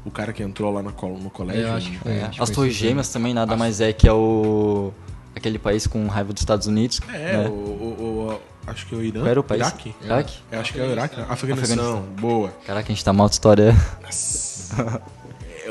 [0.03, 1.63] O cara que entrou lá no, col- no colégio.
[1.63, 2.11] Eu acho que foi.
[2.13, 2.73] É, acho As Torres.
[2.73, 4.91] Gêmeas também nada mais é que é o.
[5.35, 6.99] aquele país com raiva dos Estados Unidos.
[7.13, 7.47] É, né?
[7.47, 9.19] o, o- o- Acho que é o Irã.
[9.21, 9.61] Qual era o país?
[9.61, 9.95] Iraque?
[10.03, 10.39] Iraque?
[10.51, 11.25] É, acho que é o Iraque, né?
[11.29, 11.73] Afeganistão.
[11.83, 12.15] Afeganistão.
[12.19, 12.49] Boa.
[12.65, 13.75] Caraca, a gente tá mal de história.
[14.03, 14.07] É,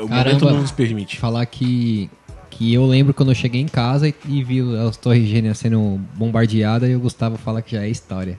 [0.03, 0.29] o Caramba.
[0.39, 1.17] momento não nos permite.
[1.17, 2.09] Falar que,
[2.49, 5.99] que eu lembro quando eu cheguei em casa e, e vi as Torres Gêmeas sendo
[6.15, 8.37] bombardeadas e o Gustavo fala que já é história.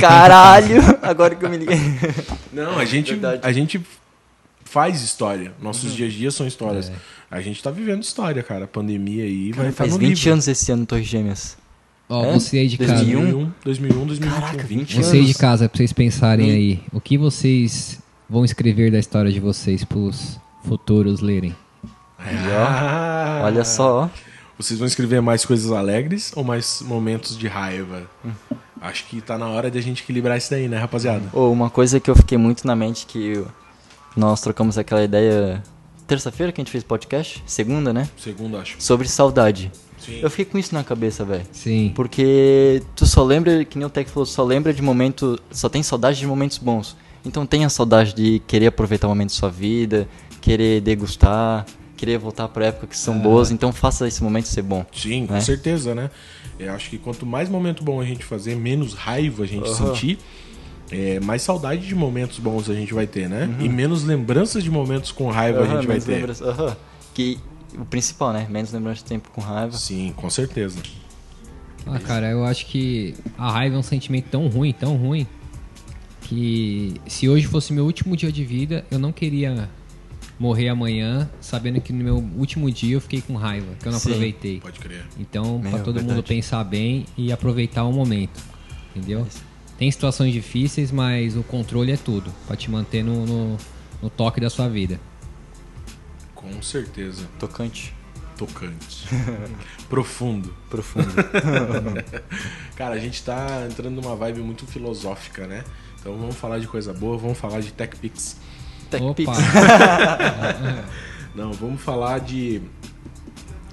[0.00, 0.76] Caralho!
[1.02, 1.78] Agora que eu me liguei.
[2.52, 3.40] Não, a gente, Verdade.
[3.42, 3.80] a gente
[4.64, 5.52] faz história.
[5.62, 6.92] Nossos dias a dias são histórias.
[7.30, 8.64] A gente tá vivendo história, cara.
[8.64, 10.32] A pandemia aí vai Cara, estar faz no 20 livro.
[10.32, 11.56] anos esse ano Torres Gêmeas.
[12.08, 12.32] Ó, É?
[12.34, 12.94] você aí de casa.
[13.04, 13.50] 2001?
[13.64, 14.30] 2001, 2021.
[14.40, 15.36] Caraca, 20 Você aí de anos.
[15.38, 20.38] casa, pra vocês pensarem aí, o que vocês vão escrever da história de vocês pros
[20.64, 21.54] futuros lerem?
[22.18, 24.08] Ah, Olha só, ó.
[24.58, 28.02] Vocês vão escrever mais coisas alegres ou mais momentos de raiva?
[28.80, 31.28] Acho que tá na hora de a gente equilibrar isso daí, né, rapaziada?
[31.32, 33.44] Ô, uma coisa que eu fiquei muito na mente que
[34.16, 35.62] nós trocamos aquela ideia
[36.06, 38.08] terça-feira que a gente fez podcast, segunda, né?
[38.16, 38.76] Segundo, acho.
[38.78, 39.70] Sobre saudade.
[39.98, 40.20] Sim.
[40.22, 41.44] Eu fiquei com isso na cabeça, velho.
[41.52, 41.92] Sim.
[41.94, 45.82] Porque tu só lembra, que nem o Tech falou, só lembra de momento, só tem
[45.82, 46.96] saudade de momentos bons.
[47.26, 50.08] Então tenha saudade de querer aproveitar o momento de sua vida,
[50.40, 54.86] querer degustar, querer voltar pra época que são boas, então faça esse momento ser bom.
[54.92, 55.40] Sim, com né?
[55.40, 56.10] certeza, né?
[56.58, 59.88] Eu acho que quanto mais momento bom a gente fazer, menos raiva a gente Aham.
[59.88, 60.18] sentir,
[60.90, 63.46] é, mais saudade de momentos bons a gente vai ter, né?
[63.58, 63.66] Uhum.
[63.66, 66.12] E menos lembranças de momentos com raiva a Aham, gente vai ter.
[66.12, 66.76] lembrança-.
[67.12, 67.38] Que
[67.76, 68.46] o principal, né?
[68.48, 69.72] Menos lembrança de tempo com raiva.
[69.72, 70.78] Sim, com certeza.
[71.84, 75.26] Ah, cara, eu acho que a raiva é um sentimento tão ruim, tão ruim,
[76.28, 79.70] que se hoje fosse meu último dia de vida, eu não queria
[80.38, 83.98] morrer amanhã sabendo que no meu último dia eu fiquei com raiva, que eu não
[83.98, 84.10] Sim.
[84.10, 84.60] aproveitei.
[84.60, 85.06] Pode crer.
[85.18, 86.26] Então, Meu, pra todo mundo verdade.
[86.28, 88.42] pensar bem e aproveitar o momento,
[88.94, 89.26] entendeu?
[89.78, 93.56] Tem situações difíceis, mas o controle é tudo, pra te manter no, no,
[94.02, 94.98] no toque da sua vida.
[96.34, 97.28] Com certeza.
[97.38, 97.94] Tocante.
[98.36, 99.06] Tocante.
[99.88, 100.54] Profundo.
[100.68, 101.06] Profundo.
[102.74, 105.64] Cara, a gente tá entrando numa vibe muito filosófica, né?
[106.06, 108.36] Então vamos falar de coisa boa, vamos falar de Tech Pix.
[108.88, 109.14] Tech Opa!
[109.16, 109.32] Pix.
[111.34, 112.62] Não, vamos falar de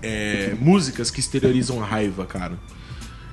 [0.02, 2.58] é, músicas que exteriorizam a raiva, cara.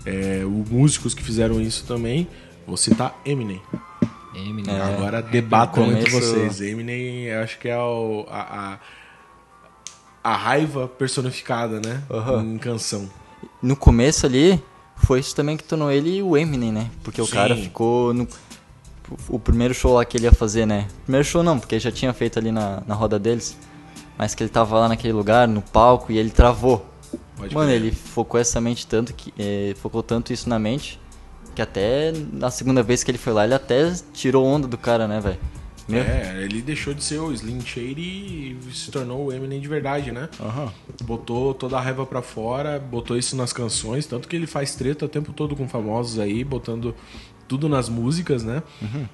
[0.04, 2.28] É, o, músicos que fizeram isso também.
[2.66, 3.62] Vou citar Eminem.
[4.34, 4.76] Eminem.
[4.76, 4.82] É.
[4.82, 6.60] Agora debatam no entre começo- vocês.
[6.60, 8.78] Eminem, eu acho que é o- a,
[10.22, 12.02] a, a raiva personificada, né?
[12.10, 12.44] Aham.
[12.44, 13.08] Em canção.
[13.62, 14.62] No começo ali,
[14.94, 16.90] foi isso também que tornou ele o Eminem, né?
[17.02, 17.32] Porque o Sim.
[17.32, 18.28] cara ficou no.
[19.28, 20.86] O primeiro show lá que ele ia fazer, né?
[21.04, 23.56] Primeiro show não, porque já tinha feito ali na, na roda deles.
[24.16, 26.86] Mas que ele tava lá naquele lugar, no palco, e ele travou.
[27.36, 29.32] Pode Mano, ele focou essa mente tanto que.
[29.38, 31.00] eh, focou tanto isso na mente.
[31.54, 35.08] Que até na segunda vez que ele foi lá, ele até tirou onda do cara,
[35.08, 35.38] né, velho?
[35.92, 40.12] É, ele deixou de ser o Slim Shady e se tornou o Eminem de verdade,
[40.12, 40.28] né?
[40.38, 40.72] Aham.
[41.02, 45.06] Botou toda a raiva pra fora, botou isso nas canções, tanto que ele faz treta
[45.06, 46.94] o tempo todo com famosos aí, botando
[47.50, 48.62] tudo nas músicas, né?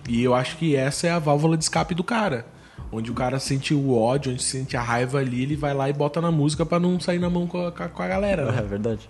[0.07, 2.45] E eu acho que essa é a válvula de escape do cara.
[2.93, 5.93] Onde o cara sente o ódio, onde sente a raiva ali, ele vai lá e
[5.95, 8.63] bota na música pra não sair na mão com a, com a galera, É né?
[8.63, 9.09] verdade.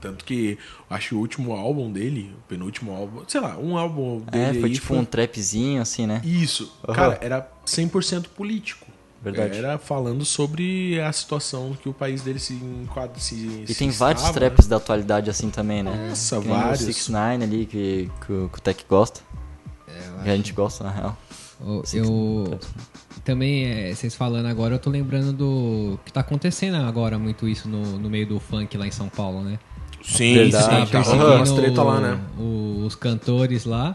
[0.00, 0.58] Tanto que
[0.90, 4.58] eu acho que o último álbum dele, o penúltimo álbum, sei lá, um álbum dele
[4.58, 6.20] É, foi tipo um trapzinho, assim, né?
[6.24, 6.76] Isso.
[6.88, 6.94] Aham.
[6.96, 8.81] Cara, era 100% político.
[9.22, 9.56] Verdade.
[9.56, 13.18] Era falando sobre a situação que o país dele se enquadra.
[13.20, 16.08] Se, E se tem vários estava, traps da atualidade assim também, né?
[16.08, 16.80] Nossa, Que vários.
[16.80, 19.20] O 6 9 ali, que, que, o- que o Tech gosta.
[19.86, 21.16] É, que a gente gosta, na real.
[21.60, 22.58] O- Eu
[23.24, 27.68] também, é, vocês falando agora, eu tô lembrando do que tá acontecendo agora muito isso
[27.68, 29.56] no, no meio do funk lá em São Paulo, né?
[30.02, 30.64] Sim, Verdade.
[30.64, 30.70] sim.
[30.70, 32.20] Tá Tá perseguindo treta lá, né?
[32.36, 33.94] o- os cantores lá.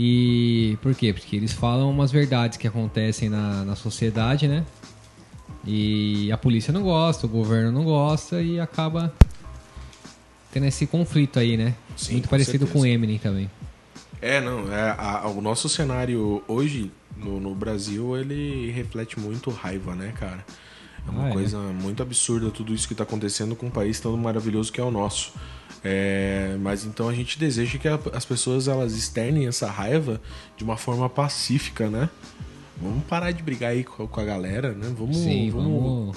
[0.00, 1.12] E por quê?
[1.12, 4.64] Porque eles falam umas verdades que acontecem na, na sociedade, né?
[5.66, 9.12] E a polícia não gosta, o governo não gosta e acaba
[10.52, 11.74] tendo esse conflito aí, né?
[11.96, 12.72] Sim, Muito com parecido certeza.
[12.72, 13.50] com o Eminem também.
[14.22, 14.72] É, não.
[14.72, 20.44] É, a- o nosso cenário hoje no, no Brasil, ele reflete muito raiva, né, cara?
[21.06, 21.32] É uma Ah, é.
[21.32, 24.84] coisa muito absurda tudo isso que tá acontecendo com um país tão maravilhoso que é
[24.84, 25.32] o nosso.
[25.84, 30.20] É, mas então a gente deseja que a- as pessoas elas externem essa raiva
[30.56, 32.08] de uma forma pacífica, né?
[32.80, 34.92] Vamos parar de brigar aí com, com a galera, né?
[34.96, 36.16] Vamos, Sim, vamos, vamos,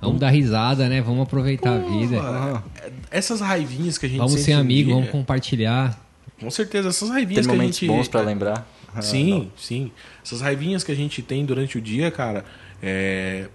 [0.00, 1.00] vamos dar risada, né?
[1.00, 2.16] Vamos aproveitar a vida.
[2.16, 2.64] Porra,
[3.10, 6.04] essas raivinhas que a gente Vamos ser amigos, dia- vamos compartilhar.
[6.40, 7.88] Com certeza, essas Tem raivinhas que a momentos gente...
[7.90, 8.68] bons pra lembrar.
[9.00, 9.90] Sim, sim.
[10.24, 12.44] Essas raivinhas que a gente tem durante o dia, cara,
[12.82, 13.48] é,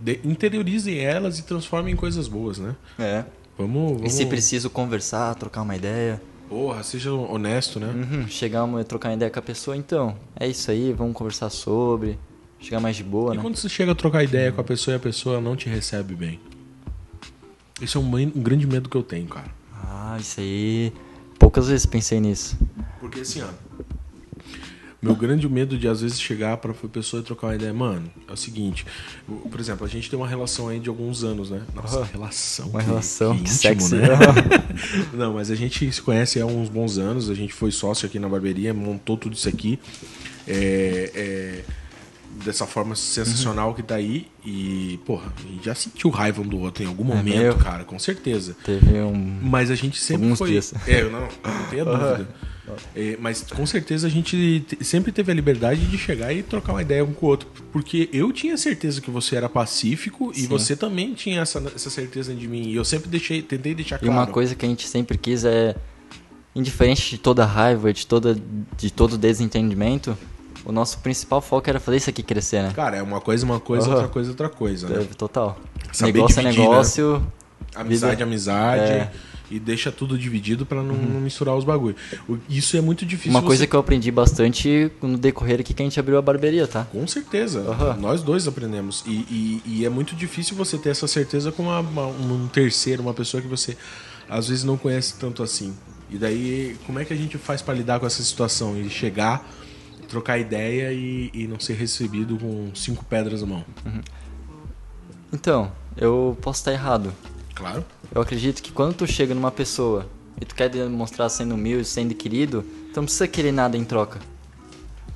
[0.00, 2.74] de- interiorizem elas e transformem em coisas boas, né?
[2.98, 3.24] É.
[3.66, 4.12] Vamos, E vamos...
[4.12, 7.86] se preciso conversar, trocar uma ideia, Porra, seja honesto, né?
[7.86, 11.48] uhum, chegar uma, trocar uma ideia com a pessoa, então, é isso aí, vamos conversar
[11.48, 12.18] sobre,
[12.60, 13.42] chegar mais de boa, E né?
[13.42, 16.14] quando você chega a trocar ideia com a pessoa e a pessoa não te recebe
[16.14, 16.38] bem?
[17.80, 19.48] Esse é um, um grande medo que eu tenho, cara.
[19.82, 20.92] Ah, isso aí,
[21.38, 22.56] poucas vezes pensei nisso.
[23.00, 23.48] Porque assim, ó.
[25.02, 28.32] Meu grande medo de às vezes chegar pra pessoa e trocar uma ideia, mano, é
[28.32, 28.86] o seguinte.
[29.50, 31.60] Por exemplo, a gente tem uma relação aí de alguns anos, né?
[31.74, 32.68] Nossa, relação.
[32.68, 33.96] Uma que- relação, que íntimo, sexy.
[33.98, 34.08] né?
[35.12, 38.20] Não, mas a gente se conhece há uns bons anos, a gente foi sócio aqui
[38.20, 39.76] na barbearia, montou tudo isso aqui.
[40.46, 41.64] É, é,
[42.44, 44.28] dessa forma sensacional que tá aí.
[44.44, 47.56] E, porra, a gente já sentiu raiva um do outro em algum momento, meu?
[47.56, 48.56] cara, com certeza.
[48.64, 49.38] Teve um...
[49.42, 50.50] Mas a gente sempre Alguns foi.
[50.50, 50.72] dias.
[50.86, 52.28] É, não, não tenha dúvida.
[52.94, 56.72] É, mas com certeza a gente te- sempre teve a liberdade de chegar e trocar
[56.72, 57.48] uma ideia um com o outro.
[57.72, 60.46] Porque eu tinha certeza que você era pacífico e Sim.
[60.48, 62.68] você também tinha essa, essa certeza de mim.
[62.68, 64.12] E eu sempre deixei, tentei deixar E claro.
[64.14, 65.74] uma coisa que a gente sempre quis é,
[66.54, 68.36] indiferente de toda raiva, de, toda,
[68.76, 70.16] de todo desentendimento,
[70.64, 72.72] o nosso principal foco era fazer isso aqui crescer, né?
[72.74, 73.94] Cara, é uma coisa, uma coisa, Aham.
[73.94, 74.88] outra coisa, outra coisa.
[74.88, 75.02] Né?
[75.10, 75.58] É, Total.
[75.92, 77.26] Saber negócio dividir, é negócio.
[77.74, 78.82] Amizade, vida- amizade.
[78.92, 79.12] É.
[79.54, 81.94] E deixa tudo dividido pra não, não misturar os bagulho.
[82.48, 83.32] Isso é muito difícil.
[83.32, 86.22] Uma coisa você- que eu aprendi bastante no decorrer aqui que a gente abriu a
[86.22, 86.84] barbearia, tá?
[86.86, 87.60] Com certeza.
[87.60, 87.96] Aham.
[88.00, 89.04] Nós dois aprendemos.
[89.06, 93.02] E, e- e é muito difícil você ter essa certeza com uma- uma- um terceiro,
[93.02, 93.76] uma pessoa que você
[94.28, 95.74] às vezes não conhece tanto assim.
[96.10, 98.74] E daí, como é que a gente faz pra lidar com essa situação?
[98.80, 99.46] E chegar,
[100.08, 103.64] trocar ideia e, e não ser recebido com cinco pedras na mão?
[105.32, 107.12] Então, eu posso estar errado.
[107.54, 107.84] Claro.
[108.14, 110.06] Eu acredito que quando tu chega numa pessoa
[110.40, 114.20] e tu quer demonstrar sendo humilde, sendo querido, tu não precisa querer nada em troca.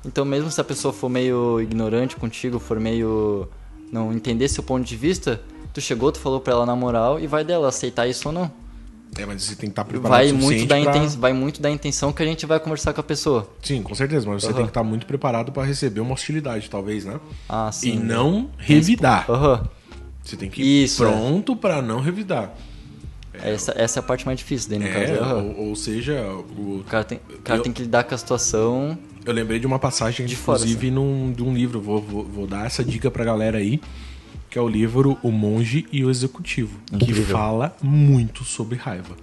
[0.05, 3.49] Então mesmo se a pessoa for meio ignorante contigo, for meio
[3.93, 5.41] não entender seu ponto de vista,
[5.75, 8.51] tu chegou, tu falou pra ela na moral e vai dela aceitar isso ou não.
[9.19, 11.09] É, mas você tem que estar preparado Vai muito, da pra- inten...
[11.19, 13.49] vai muito da intenção que a gente vai conversar com a pessoa.
[13.63, 14.29] Sim, com certeza.
[14.29, 14.57] Mas você Aham.
[14.57, 17.19] tem que estar muito preparado pra receber uma hostilidade, talvez, né?
[17.49, 17.95] Ah, sim.
[17.95, 19.25] e não revidar.
[19.31, 19.67] Aham.
[20.23, 21.09] Você tem que ir Isso, é.
[21.11, 22.53] pronto pra não revidar.
[23.43, 25.13] Essa, essa é a parte mais difícil daí no caso.
[25.13, 25.43] É, Aham.
[25.57, 26.23] ou, ou seja,
[26.57, 28.99] o, O cara, tem, o cara Eu- tem que lidar com a situação.
[29.25, 30.67] Eu lembrei de uma passagem, De fora, assim.
[30.69, 31.81] inclusive, num, de um livro.
[31.81, 33.81] Vou, vou, vou dar essa dica pra galera aí.
[34.49, 36.79] Que é o livro O Monge e o Executivo.
[36.87, 37.25] Que Incrível.
[37.27, 39.17] fala muito sobre raiva.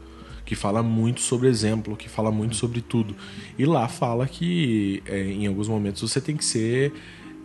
[0.46, 1.96] Que fala muito sobre exemplo.
[1.96, 3.16] Que fala muito sobre tudo.
[3.58, 6.92] E lá fala que é, em alguns momentos você tem que ser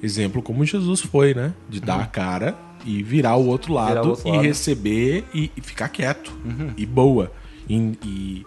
[0.02, 1.54] exemplo como Jesus foi, né?
[1.68, 2.56] De dar a cara
[2.88, 3.88] e virar o outro lado.
[3.88, 4.42] Virar o outro e lado.
[4.42, 6.32] receber e, e ficar quieto.
[6.44, 6.72] Uhum.
[6.76, 7.30] E boa.
[7.68, 8.46] E, e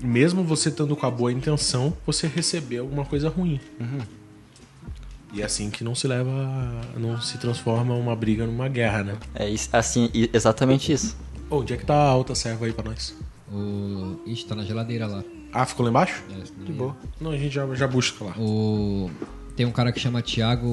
[0.00, 3.58] mesmo você estando com a boa intenção, você receber alguma coisa ruim.
[3.80, 4.00] Uhum.
[5.32, 6.30] E é assim que não se leva,
[6.96, 9.16] não se transforma uma briga numa guerra, né?
[9.34, 11.16] É isso- assim, exatamente isso.
[11.50, 13.16] Ô, onde é que tá a alta serva aí pra nós?
[13.50, 14.20] O...
[14.26, 15.24] Ixi, tá na geladeira lá.
[15.52, 16.22] Ah, ficou lá embaixo?
[16.64, 16.96] De boa.
[17.20, 18.34] Não, a gente já, já busca lá.
[18.38, 19.10] O...
[19.56, 20.68] Tem um cara que chama Thiago,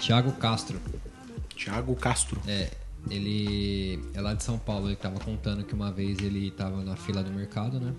[0.00, 0.78] Thiago Castro.
[1.54, 2.40] Tiago Castro.
[2.46, 2.70] É,
[3.10, 4.88] ele é lá de São Paulo.
[4.88, 7.92] Ele tava contando que uma vez ele tava na fila do mercado, né?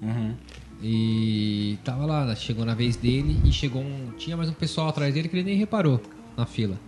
[0.00, 0.36] Uhum.
[0.82, 2.36] E tava lá, né?
[2.36, 4.12] chegou na vez dele e chegou um.
[4.16, 6.00] Tinha mais um pessoal atrás dele que ele nem reparou
[6.36, 6.78] na fila.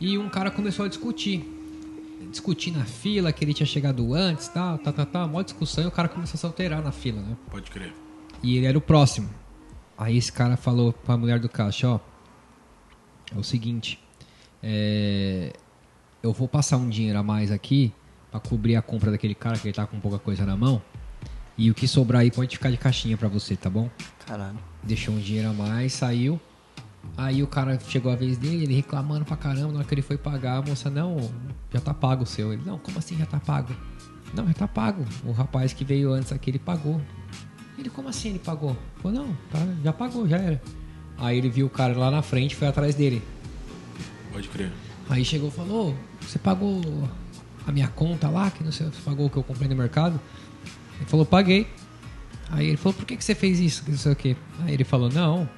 [0.00, 1.50] E um cara começou a discutir.
[2.30, 5.86] Discutir na fila, que ele tinha chegado antes, tal, tá, tá, tá, mó discussão, e
[5.86, 7.36] o cara começou a se alterar na fila, né?
[7.50, 7.92] Pode crer.
[8.42, 9.28] E ele era o próximo.
[9.96, 12.00] Aí esse cara falou pra mulher do caixa, ó.
[13.34, 14.03] É o seguinte.
[14.66, 15.52] É,
[16.22, 17.92] eu vou passar um dinheiro a mais aqui
[18.30, 20.80] pra cobrir a compra daquele cara que ele tá com pouca coisa na mão.
[21.56, 23.90] E o que sobrar aí pode ficar de caixinha pra você, tá bom?
[24.26, 24.58] Caralho.
[24.82, 26.40] Deixou um dinheiro a mais, saiu.
[27.14, 30.00] Aí o cara chegou a vez dele, ele reclamando pra caramba, na hora que ele
[30.00, 31.30] foi pagar, a moça, não,
[31.70, 32.50] já tá pago o seu.
[32.50, 33.76] Ele, não, como assim já tá pago?
[34.32, 35.04] Não, já tá pago.
[35.26, 36.98] O rapaz que veio antes aqui, ele pagou.
[37.78, 38.74] Ele, como assim ele pagou?
[38.96, 40.62] Falou, não, tá, já pagou, já era.
[41.18, 43.22] Aí ele viu o cara lá na frente, foi atrás dele.
[44.34, 44.70] Pode crer.
[45.08, 46.82] Aí chegou e falou, "Ô, você pagou
[47.66, 50.20] a minha conta lá, que não sei, você pagou o que eu comprei no mercado?
[50.96, 51.66] Ele falou, paguei.
[52.50, 53.84] Aí ele falou, por que, que você fez isso?
[53.88, 54.36] Não sei o quê.
[54.60, 55.48] Aí ele falou, não,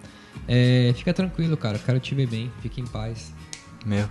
[0.46, 3.32] é, fica tranquilo, cara, quero te ver bem, fique em paz.
[3.84, 4.08] Meu.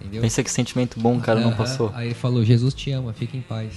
[0.00, 0.22] Entendeu?
[0.22, 1.90] Pensa que sentimento bom o cara não passou.
[1.94, 3.72] Aí ele falou, Jesus te ama, fique em paz.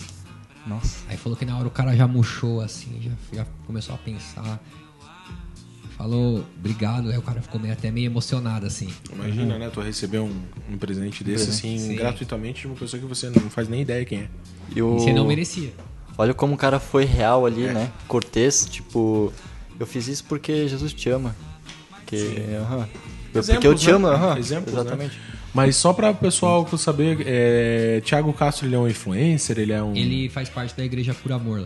[0.65, 1.04] Nossa.
[1.08, 4.60] Aí falou que na hora o cara já murchou assim, já, já começou a pensar.
[5.98, 7.10] Falou, obrigado.
[7.10, 8.90] Aí o cara ficou meio, até meio emocionado assim.
[9.14, 9.70] Imagina, né?
[9.74, 10.32] Tu receber um,
[10.70, 11.96] um presente desse, assim, Sim.
[11.96, 14.28] gratuitamente de uma pessoa que você não faz nem ideia quem é.
[14.76, 15.00] E o...
[15.00, 15.72] Você não merecia.
[16.18, 17.74] Olha como o cara foi real ali, É.
[17.74, 17.92] né?
[18.08, 19.32] Cortês, tipo,
[19.80, 21.36] eu fiz isso porque Jesus te ama.
[21.92, 22.16] Porque,
[22.62, 22.80] aham.
[22.80, 23.94] Eu- porque eu Exemplos, te né?
[23.94, 24.38] amo, aham.
[24.38, 24.82] Exemplos, né?
[24.82, 25.20] Exatamente.
[25.54, 29.82] Mas só para o pessoal saber, é, Thiago Castro ele é um influencer, ele é
[29.82, 29.96] um.
[29.96, 31.66] Ele faz parte da Igreja Por Amor.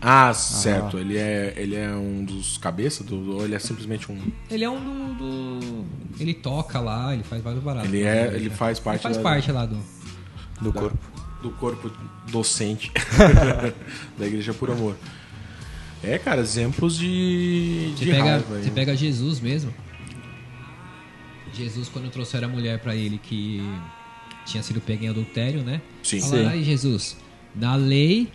[0.00, 0.96] Ah, certo.
[0.98, 4.18] Ele, é, ele é um dos cabeças do, ou ele é simplesmente um.
[4.50, 4.78] Ele é um
[5.14, 5.14] do.
[5.60, 5.84] do-
[6.20, 7.88] Ele toca lá, ele faz vários baratos.
[7.92, 9.78] Ele é, ele faz parte Ele faz da- parte lá do.
[10.60, 10.98] Do da- corpo.
[11.42, 11.90] do corpo
[12.30, 12.92] docente
[14.18, 14.96] da Igreja por Amor.
[16.02, 18.60] É, cara, exemplos de, Você de pega, raiva.
[18.62, 19.74] você pega Jesus mesmo.
[21.52, 23.60] Jesus, quando trouxeram a mulher pra ele que
[24.46, 25.80] tinha sido pega em adultério, né?
[26.04, 26.20] Sim.
[26.20, 26.48] Falaram, Sim.
[26.54, 27.16] aí Jesus,
[27.54, 28.28] na lei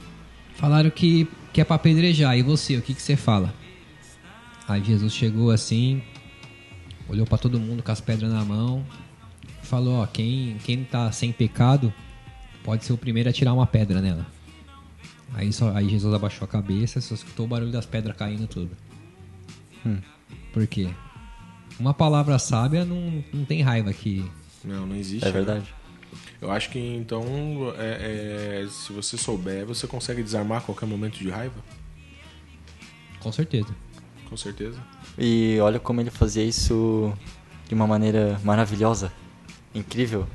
[0.55, 2.37] falaram que, que é pra apedrejar.
[2.37, 3.53] E você, o que, que você fala?
[4.67, 6.01] Aí Jesus chegou assim,
[7.07, 8.85] olhou pra todo mundo com as pedras na mão,
[9.61, 11.93] falou, ó, quem, quem tá sem pecado
[12.63, 14.25] pode ser o primeiro a tirar uma pedra nela.
[15.33, 18.71] Aí, só, aí Jesus abaixou a cabeça, só escutou o barulho das pedras caindo tudo.
[20.53, 20.89] Por quê?
[21.79, 24.23] Uma palavra sábia não, não tem raiva que.
[24.63, 25.27] Não, não existe.
[25.27, 25.63] É né?
[26.43, 27.23] Eu acho que então,
[27.77, 31.55] é- é, se você souber, você consegue desarmar qualquer momento de raiva.
[33.21, 33.73] Com certeza.
[34.29, 34.77] Com certeza.
[35.17, 37.13] E olha como ele fazia isso
[37.67, 39.09] de uma maneira maravilhosa,
[39.73, 40.27] incrível,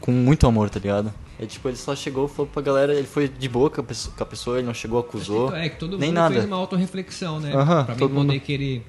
[0.00, 1.12] com muito amor, tá ligado?
[1.38, 4.16] É tipo, ele só chegou, falou pra galera, ele foi de boa com a pessoa,
[4.16, 6.34] com a pessoa, ele não chegou, acusou, É que todo nem mundo nada.
[6.34, 7.52] fez uma autorreflexão, né?
[7.54, 8.40] Aham, pra mim todo poder mundo.
[8.40, 8.86] querer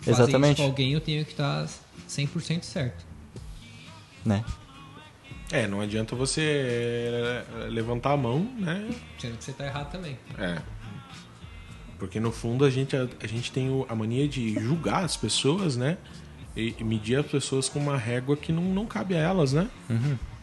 [0.00, 0.54] fazer Exatamente.
[0.54, 1.68] isso com alguém, eu tenho que estar
[2.08, 3.04] 100% certo.
[4.24, 4.42] né?
[5.50, 8.88] É, não adianta você é, levantar a mão, né?
[9.18, 10.18] Sendo que você tá errado também.
[10.38, 10.58] É.
[11.98, 15.76] Porque no fundo a gente, a, a gente tem a mania de julgar as pessoas,
[15.76, 15.98] né?
[16.56, 19.68] E, e medir as pessoas com uma régua que não, não cabe a elas, né?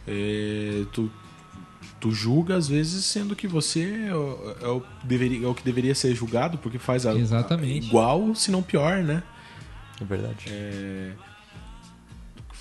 [0.06, 1.10] É, tu,
[2.00, 5.64] tu julga às vezes sendo que você é o, é o deveria, é o que
[5.64, 7.86] deveria ser julgado porque faz a, Exatamente.
[7.86, 9.22] igual, se não pior, né?
[10.00, 10.46] É verdade.
[10.48, 11.12] É,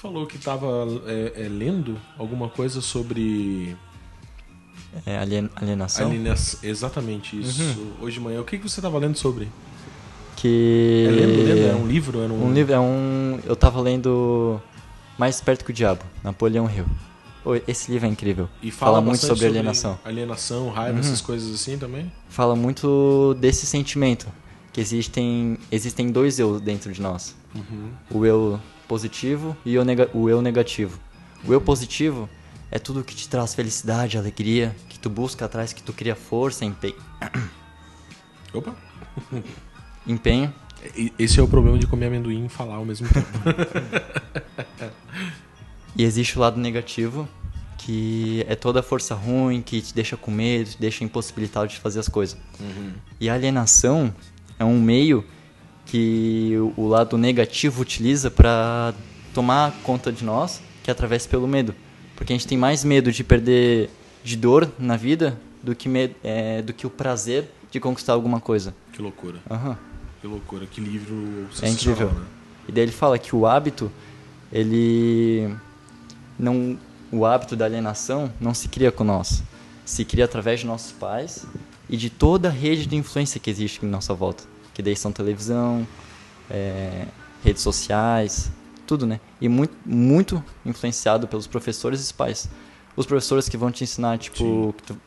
[0.03, 0.67] falou que estava
[1.07, 3.75] é, é, lendo alguma coisa sobre
[5.05, 6.07] É alien- alienação.
[6.07, 6.59] alienação.
[6.61, 7.63] Exatamente isso.
[8.01, 8.41] Hoje de manhã.
[8.41, 9.47] O que, que você estava lendo sobre?
[10.35, 11.05] Que.
[11.07, 11.61] É lendo, lendo?
[11.61, 12.19] Era um livro?
[12.21, 12.47] Era um...
[12.47, 13.39] Um livro, é um.
[13.45, 14.59] Eu tava lendo
[15.17, 16.85] Mais Perto que o Diabo, Napoleão Hill.
[17.65, 18.49] Esse livro é incrível.
[18.61, 19.99] E fala, fala muito bastante sobre alienação.
[20.03, 22.11] Alienação, raiva, essas coisas assim também?
[22.29, 24.27] Fala muito desse sentimento.
[24.71, 27.35] Que existem, existem dois eu dentro de nós.
[28.09, 28.59] O eu
[28.93, 29.75] positivo e
[30.13, 30.99] o, eu negativo.
[31.43, 32.29] O eu positivo
[32.69, 36.63] é tudo que te traz felicidade, alegria, que tu busca atrás, que tu cria força,
[36.63, 36.95] empe-
[38.53, 38.75] Opa!
[40.05, 40.53] empenho.
[41.17, 43.27] Esse é o problema de comer amendoim e falar ao mesmo tempo.
[45.95, 47.29] E existe o lado negativo,
[47.77, 51.77] que é toda a força ruim, que te deixa com medo, te deixa impossibilitado de
[51.79, 52.35] fazer as coisas.
[53.19, 54.11] E a alienação
[54.57, 55.23] é um meio
[55.93, 58.95] que o- lado negativo utiliza para
[59.31, 61.75] tomar conta de nós, que é através pelo medo.
[62.15, 63.91] Porque a gente tem mais medo de perder
[64.23, 68.39] de dor na vida do que, me- é, do que o prazer de conquistar alguma
[68.39, 68.73] coisa.
[68.91, 69.37] que loucura.
[69.49, 69.77] Aham.
[70.19, 70.65] Que loucura.
[70.65, 72.07] Que livro É incrível.
[72.11, 72.25] né?
[72.67, 73.91] E daí ele fala que o hábito,
[74.51, 75.53] ele
[76.39, 76.75] não,
[77.11, 79.43] o hábito da alienação não se cria com nós,
[79.85, 81.45] se cria através de nossos pais
[81.87, 85.11] e de toda a rede de influência que existe em nossa volta, que daí são
[85.11, 85.87] televisão,
[86.49, 87.05] é,
[87.43, 88.51] redes sociais,
[88.87, 89.19] tudo, né?
[89.39, 92.49] E muito, muito influenciado pelos professores e os pais.
[92.95, 94.97] Os professores que vão te ensinar, tipo, que tu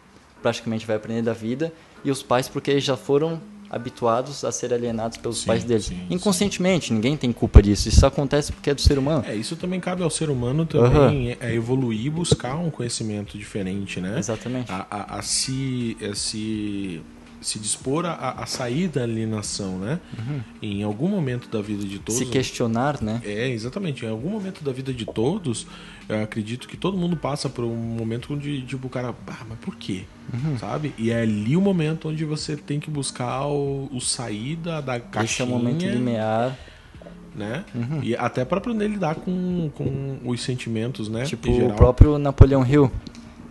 [0.43, 1.73] praticamente vai aprender da vida,
[2.05, 5.87] e os pais porque eles já foram habituados a ser alienados pelos Sim, pais deles.
[5.87, 7.89] sim, Inconscientemente, ninguém tem culpa disso.
[7.89, 9.25] Isso acontece porque é do ser humano.
[9.27, 14.01] É, isso também cabe ao ser humano também é evoluir e buscar um conhecimento diferente,
[14.01, 14.19] né?
[14.19, 14.71] Exatamente.
[14.71, 17.03] A, a- a se, a se,
[17.41, 20.01] se dispor a, a sair da alienação, né?
[20.61, 22.17] Em algum momento da vida de todos.
[22.17, 23.21] Se questionar, né?
[23.25, 24.05] É, exatamente.
[24.05, 25.67] Em algum momento da vida de todos,
[26.09, 29.59] eu acredito que todo mundo passa por um momento onde, tipo, o cara, ah, mas
[29.59, 30.05] por quê?
[30.33, 30.59] Uhum.
[30.59, 30.95] Sabe?
[30.99, 35.25] E é ali o momento onde você tem que buscar o, o saída da caixinha.
[35.25, 36.57] Esse é o momento limiar.
[37.35, 37.65] né?
[38.03, 41.25] E até para aprender a lidar com, com os sentimentos, né?
[41.25, 42.91] Tipo, o próprio Napoleão Hill,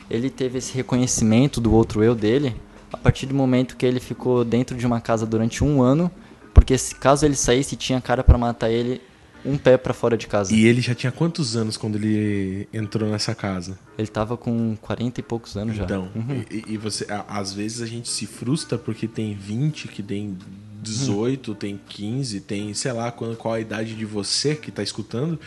[0.10, 2.56] ele teve esse reconhecimento do outro eu dele
[2.96, 6.10] a partir do momento que ele ficou dentro de uma casa durante um ano,
[6.54, 9.02] porque se caso ele saísse, tinha cara pra matar ele
[9.46, 10.54] um pé pra fora de casa.
[10.56, 13.78] E ele já tinha quantos anos quando ele entrou nessa casa?
[13.98, 15.84] Ele tava com 40 e poucos anos já.
[15.84, 16.44] Então, Uhum.
[16.50, 20.36] e, e você, às vezes a gente se frustra porque tem 20, que tem
[20.82, 25.40] 18, tem 15, tem, sei lá, qual, qual a idade de você que tá escutando.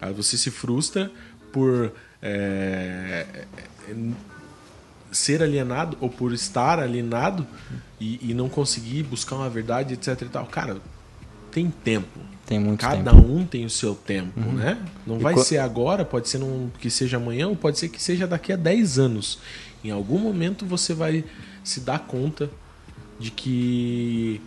[0.00, 1.10] Aí você se frustra
[1.50, 1.92] por
[2.22, 3.26] é,
[5.10, 7.46] ser alienado ou por estar alienado
[8.00, 10.46] e, e não conseguir buscar uma verdade, etc e tal.
[10.46, 10.76] Cara,
[11.50, 12.20] tem tempo.
[12.46, 13.26] Tem muito Cada tempo.
[13.32, 14.76] um tem o seu tempo, né?
[15.06, 17.88] Não E vai qua- ser agora, pode ser num, que seja amanhã, ou pode ser
[17.88, 19.38] que seja daqui a 10 anos.
[19.84, 21.24] Em algum momento você vai
[21.62, 22.50] se dar conta
[23.18, 24.40] de que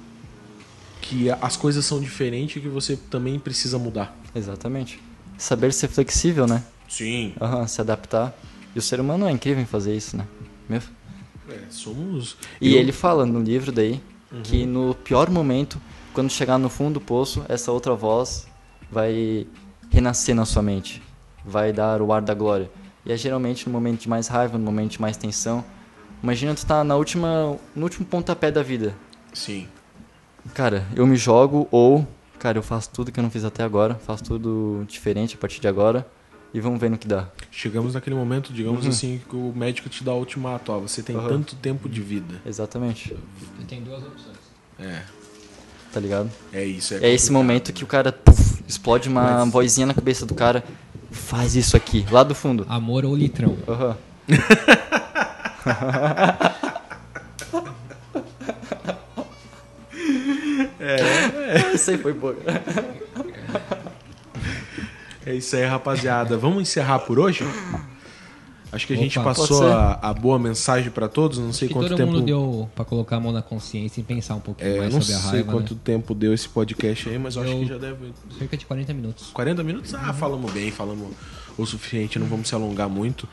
[1.02, 4.18] que as coisas são diferentes e que você também precisa mudar.
[4.34, 5.00] Exatamente.
[5.38, 6.64] Saber ser flexível, né?
[6.88, 7.34] Sim.
[7.42, 8.34] Aham, se adaptar.
[8.76, 10.26] E o ser humano é incrível em fazer isso, né?
[10.70, 10.82] Meu.
[11.50, 12.38] É, somos.
[12.62, 12.80] E eu- Uhum.
[12.82, 14.02] ele fala no livro daí
[14.44, 15.80] que no pior momento,
[16.14, 18.48] quando chegar no fundo do poço, essa outra voz
[18.92, 19.46] vai
[19.92, 21.02] renascer na sua mente.
[21.46, 22.72] Vai dar o ar da glória.
[23.06, 25.64] E é geralmente no momento de mais raiva, no momento de mais tensão.
[26.24, 28.96] Imagina tu tá na última, no último pontapé da vida.
[29.34, 29.68] Sim.
[30.54, 32.08] Cara, eu me jogo ou,
[32.40, 35.60] cara, eu faço tudo que eu não fiz até agora, faço tudo diferente a partir
[35.60, 36.08] de agora
[36.54, 37.28] e vamos ver no que dá.
[37.56, 41.16] Chegamos naquele momento, digamos assim, que o médico te dá o ultimato, ó, você tem
[41.16, 41.28] Uhum.
[41.28, 42.42] tanto tempo de vida.
[42.44, 43.16] Exatamente.
[43.60, 44.38] Você tem duas opções.
[44.80, 45.04] É,
[45.94, 46.32] Tá ligado?
[46.52, 46.96] é isso.
[46.96, 50.34] É, É esse momento que o cara puf, explode uma Mas- vozinha na cabeça do
[50.34, 50.64] cara.
[51.12, 52.66] Faz isso aqui, lá do fundo.
[52.68, 53.56] Amor ou litrão?
[53.68, 53.96] Aham.
[60.80, 61.74] é.
[61.76, 62.36] Isso aí foi boa.
[65.26, 66.38] É isso aí, rapaziada.
[66.38, 67.44] Vamos encerrar por hoje?
[68.72, 69.30] Acho que a gente Opa.
[69.30, 69.76] passou Pode ser.
[69.76, 71.38] a, a boa mensagem pra todos.
[71.38, 72.12] Não sei que quanto todo tempo.
[72.12, 75.00] mundo deu pra colocar a mão na consciência e pensar um pouquinho É, mais não
[75.02, 75.52] sobre a sei raiva.
[75.52, 75.80] quanto né?
[75.84, 78.12] tempo deu esse podcast aí, mas eu acho que já deve.
[78.40, 79.30] Cerca de 40 minutos.
[79.32, 79.94] 40 minutos?
[79.94, 81.10] Ah, falamos bem, falamos
[81.56, 83.30] o suficiente, não vamos se alongar muito.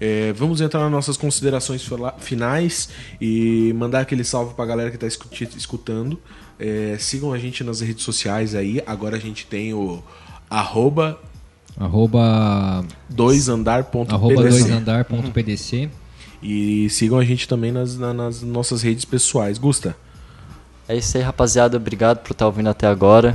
[0.00, 1.88] É, vamos entrar nas nossas considerações
[2.18, 2.88] finais
[3.20, 6.20] e mandar aquele salve pra galera que tá escuti- escutando.
[6.58, 8.82] É, sigam a gente nas redes sociais aí.
[8.84, 10.02] Agora a gente tem o
[10.50, 11.18] arroba
[11.78, 14.14] Arroba, doisandar.pdc.
[14.14, 15.90] arroba doisandar.pdc.
[16.42, 19.58] E sigam a gente também nas, na- nas nossas redes pessoais.
[19.58, 19.94] Gusta?
[20.88, 21.76] É isso aí, rapaziada.
[21.76, 23.34] Obrigado por estar ouvindo até agora.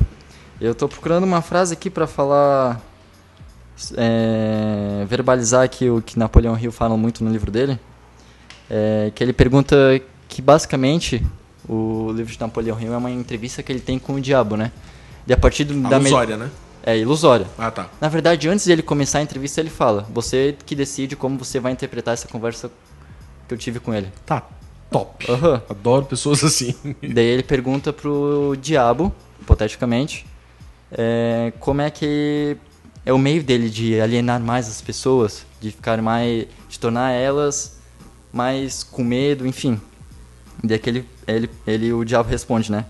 [0.59, 2.81] Eu tô procurando uma frase aqui pra falar.
[3.97, 7.79] é, verbalizar aqui o que Napoleão Hill fala muito no livro dele.
[8.69, 9.75] É, que ele pergunta
[10.27, 11.23] que basicamente
[11.67, 14.71] o livro de Napoleão Hill é uma entrevista que ele tem com o diabo, né?
[15.27, 16.49] E a partir do, da me- Ilusória, né?
[16.83, 17.47] É ilusória.
[17.57, 17.89] Ah, tá.
[17.99, 21.59] Na verdade, antes de ele começar a entrevista, ele fala: Você que decide como você
[21.59, 22.71] vai interpretar essa conversa
[23.47, 24.07] que eu tive com ele.
[24.25, 24.47] Tá
[24.91, 25.31] top.
[25.31, 25.63] Aham.
[25.69, 26.75] Adoro pessoas assim.
[27.01, 29.11] Daí ele pergunta pro diabo,
[29.41, 30.25] hipoteticamente,
[30.91, 32.57] é, como é que
[33.05, 37.79] é o meio dele de alienar mais as pessoas, de ficar mais, de tornar elas
[38.31, 39.79] mais com medo, enfim.
[40.63, 42.85] Daí que ele, ele, ele, o diabo responde, né?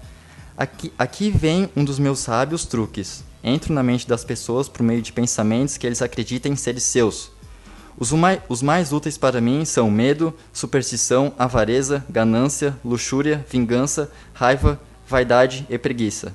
[0.57, 3.23] Aqui, aqui vem um dos meus sábios truques.
[3.43, 7.31] Entro na mente das pessoas por meio de pensamentos que eles acreditem serem seus.
[7.97, 8.11] Os,
[8.47, 15.77] os mais úteis para mim são medo, superstição, avareza, ganância, luxúria, vingança, raiva, vaidade e
[15.77, 16.33] preguiça.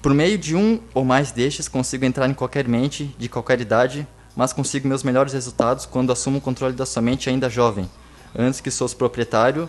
[0.00, 4.06] Por meio de um ou mais destes, consigo entrar em qualquer mente, de qualquer idade,
[4.34, 7.90] mas consigo meus melhores resultados quando assumo o controle da sua mente ainda jovem,
[8.34, 9.68] antes que seus proprietário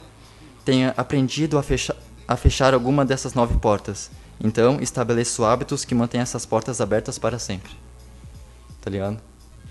[0.63, 1.95] tenha aprendido a fechar,
[2.27, 4.09] a fechar alguma dessas nove portas.
[4.43, 7.71] Então, estabeleço hábitos que mantenham essas portas abertas para sempre.
[8.81, 9.19] Tá ligado?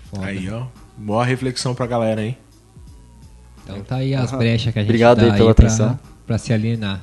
[0.09, 0.25] Foda.
[0.25, 0.65] Aí, ó.
[0.97, 2.37] Boa reflexão pra galera, hein?
[3.63, 5.99] Então tá aí as brechas que a gente Obrigado dá aí pela pra, atenção.
[6.25, 7.01] pra se alienar.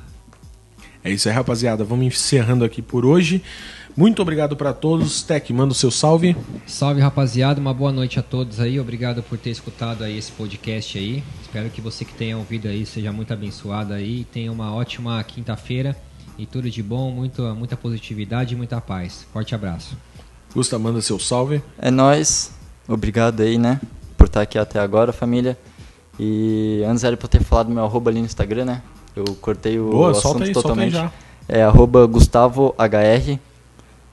[1.03, 1.83] É isso aí, rapaziada.
[1.83, 3.41] Vamos encerrando aqui por hoje.
[3.95, 5.23] Muito obrigado pra todos.
[5.23, 6.35] Tec, manda o seu salve.
[6.65, 8.79] Salve rapaziada, uma boa noite a todos aí.
[8.79, 11.23] Obrigado por ter escutado aí esse podcast aí.
[11.41, 14.25] Espero que você que tenha ouvido aí seja muito abençoado aí.
[14.25, 15.95] Tenha uma ótima quinta-feira
[16.39, 19.27] e tudo de bom, muito, muita positividade e muita paz.
[19.33, 19.97] Forte abraço.
[20.53, 21.61] Gusta, manda seu salve.
[21.77, 22.51] É nóis.
[22.87, 23.79] Obrigado aí, né?
[24.17, 25.57] Por estar aqui até agora, família.
[26.17, 28.81] E antes era pra eu ter falado meu arroba ali no Instagram, né?
[29.15, 30.93] Eu cortei o Boa, assunto solta aí, solta aí totalmente.
[30.93, 31.11] já.
[31.47, 33.37] É arroba GustavoHR.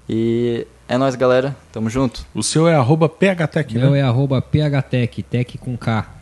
[0.08, 1.56] E é nóis, galera.
[1.72, 2.26] Tamo junto.
[2.34, 4.00] O seu é arroba PHTech, Meu né?
[4.00, 6.15] é arroba PHTech, Tech com K.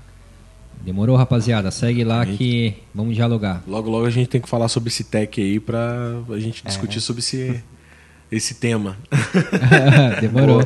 [0.84, 1.70] Demorou, rapaziada?
[1.70, 3.62] Segue lá que vamos dialogar.
[3.66, 6.68] Logo, logo a gente tem que falar sobre esse tech aí pra a gente É.
[6.68, 7.62] discutir sobre esse,
[8.30, 8.98] esse tema.
[10.20, 10.62] Demorou.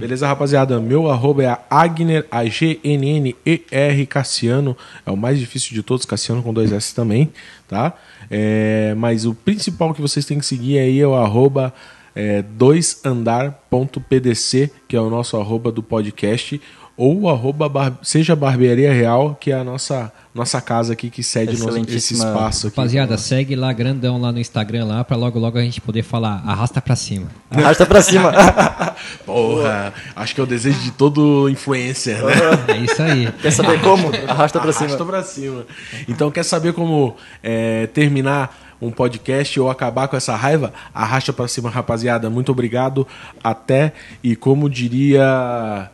[0.00, 0.80] Beleza, rapaziada?
[0.80, 4.76] Meu arroba é a Agner, A-G-N-N-E-R Cassiano.
[5.06, 7.30] É o mais difícil de todos, Cassiano com dois S também,
[7.68, 7.92] tá?
[8.28, 11.72] É, mas o principal que vocês têm que seguir aí é o arroba
[12.16, 16.60] é, doisandar.pdc, que é o nosso arroba do podcast.
[16.96, 17.98] Ou arroba bar...
[18.02, 22.68] seja Barbearia Real, que é a nossa, nossa casa aqui que cede nosso, esse espaço
[22.68, 22.76] aqui.
[22.76, 26.42] Rapaziada, segue lá grandão lá no Instagram lá, pra logo logo a gente poder falar
[26.46, 27.28] arrasta pra cima.
[27.50, 28.32] Arrasta pra cima.
[29.26, 32.32] Porra, acho que é o desejo de todo influencer, né?
[32.68, 33.30] É isso aí.
[33.42, 34.10] Quer saber como?
[34.26, 34.86] Arrasta pra cima.
[34.86, 35.66] Arrasta pra cima.
[36.08, 40.72] Então, quer saber como é, terminar um podcast ou acabar com essa raiva?
[40.94, 42.30] Arrasta pra cima, rapaziada.
[42.30, 43.06] Muito obrigado.
[43.42, 43.92] Até.
[44.22, 45.90] E como diria.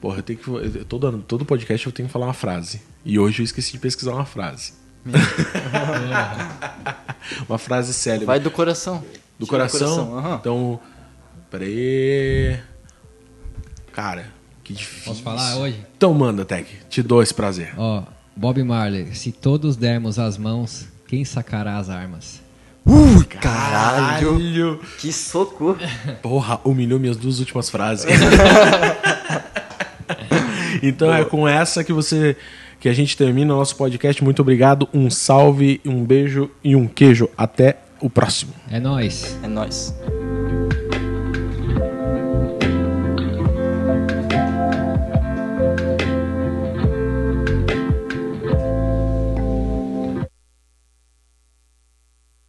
[0.00, 0.84] Porra, eu tenho que.
[0.84, 2.80] Todo, todo podcast eu tenho que falar uma frase.
[3.04, 4.72] E hoje eu esqueci de pesquisar uma frase.
[7.48, 8.26] uma frase célebre.
[8.26, 9.04] Vai do coração.
[9.38, 10.18] Do Tira coração?
[10.18, 10.36] aham.
[10.40, 10.80] Então.
[11.50, 12.58] Peraí.
[13.92, 14.26] Cara,
[14.62, 15.04] que difícil.
[15.04, 15.84] Posso falar hoje?
[15.96, 16.66] Então manda, Tech.
[16.88, 17.74] Te dou esse prazer.
[17.76, 18.04] Ó,
[18.36, 22.40] Bob Marley, se todos dermos as mãos, quem sacará as armas?
[23.40, 24.80] Caralho.
[24.98, 25.76] Que soco.
[26.22, 28.06] Porra, humilhou minhas duas últimas frases.
[30.82, 32.36] então é com essa que você
[32.78, 34.24] que a gente termina o nosso podcast.
[34.24, 37.28] Muito obrigado, um salve, um beijo e um queijo.
[37.36, 38.54] Até o próximo.
[38.70, 39.38] É nóis.
[39.42, 39.94] É nóis.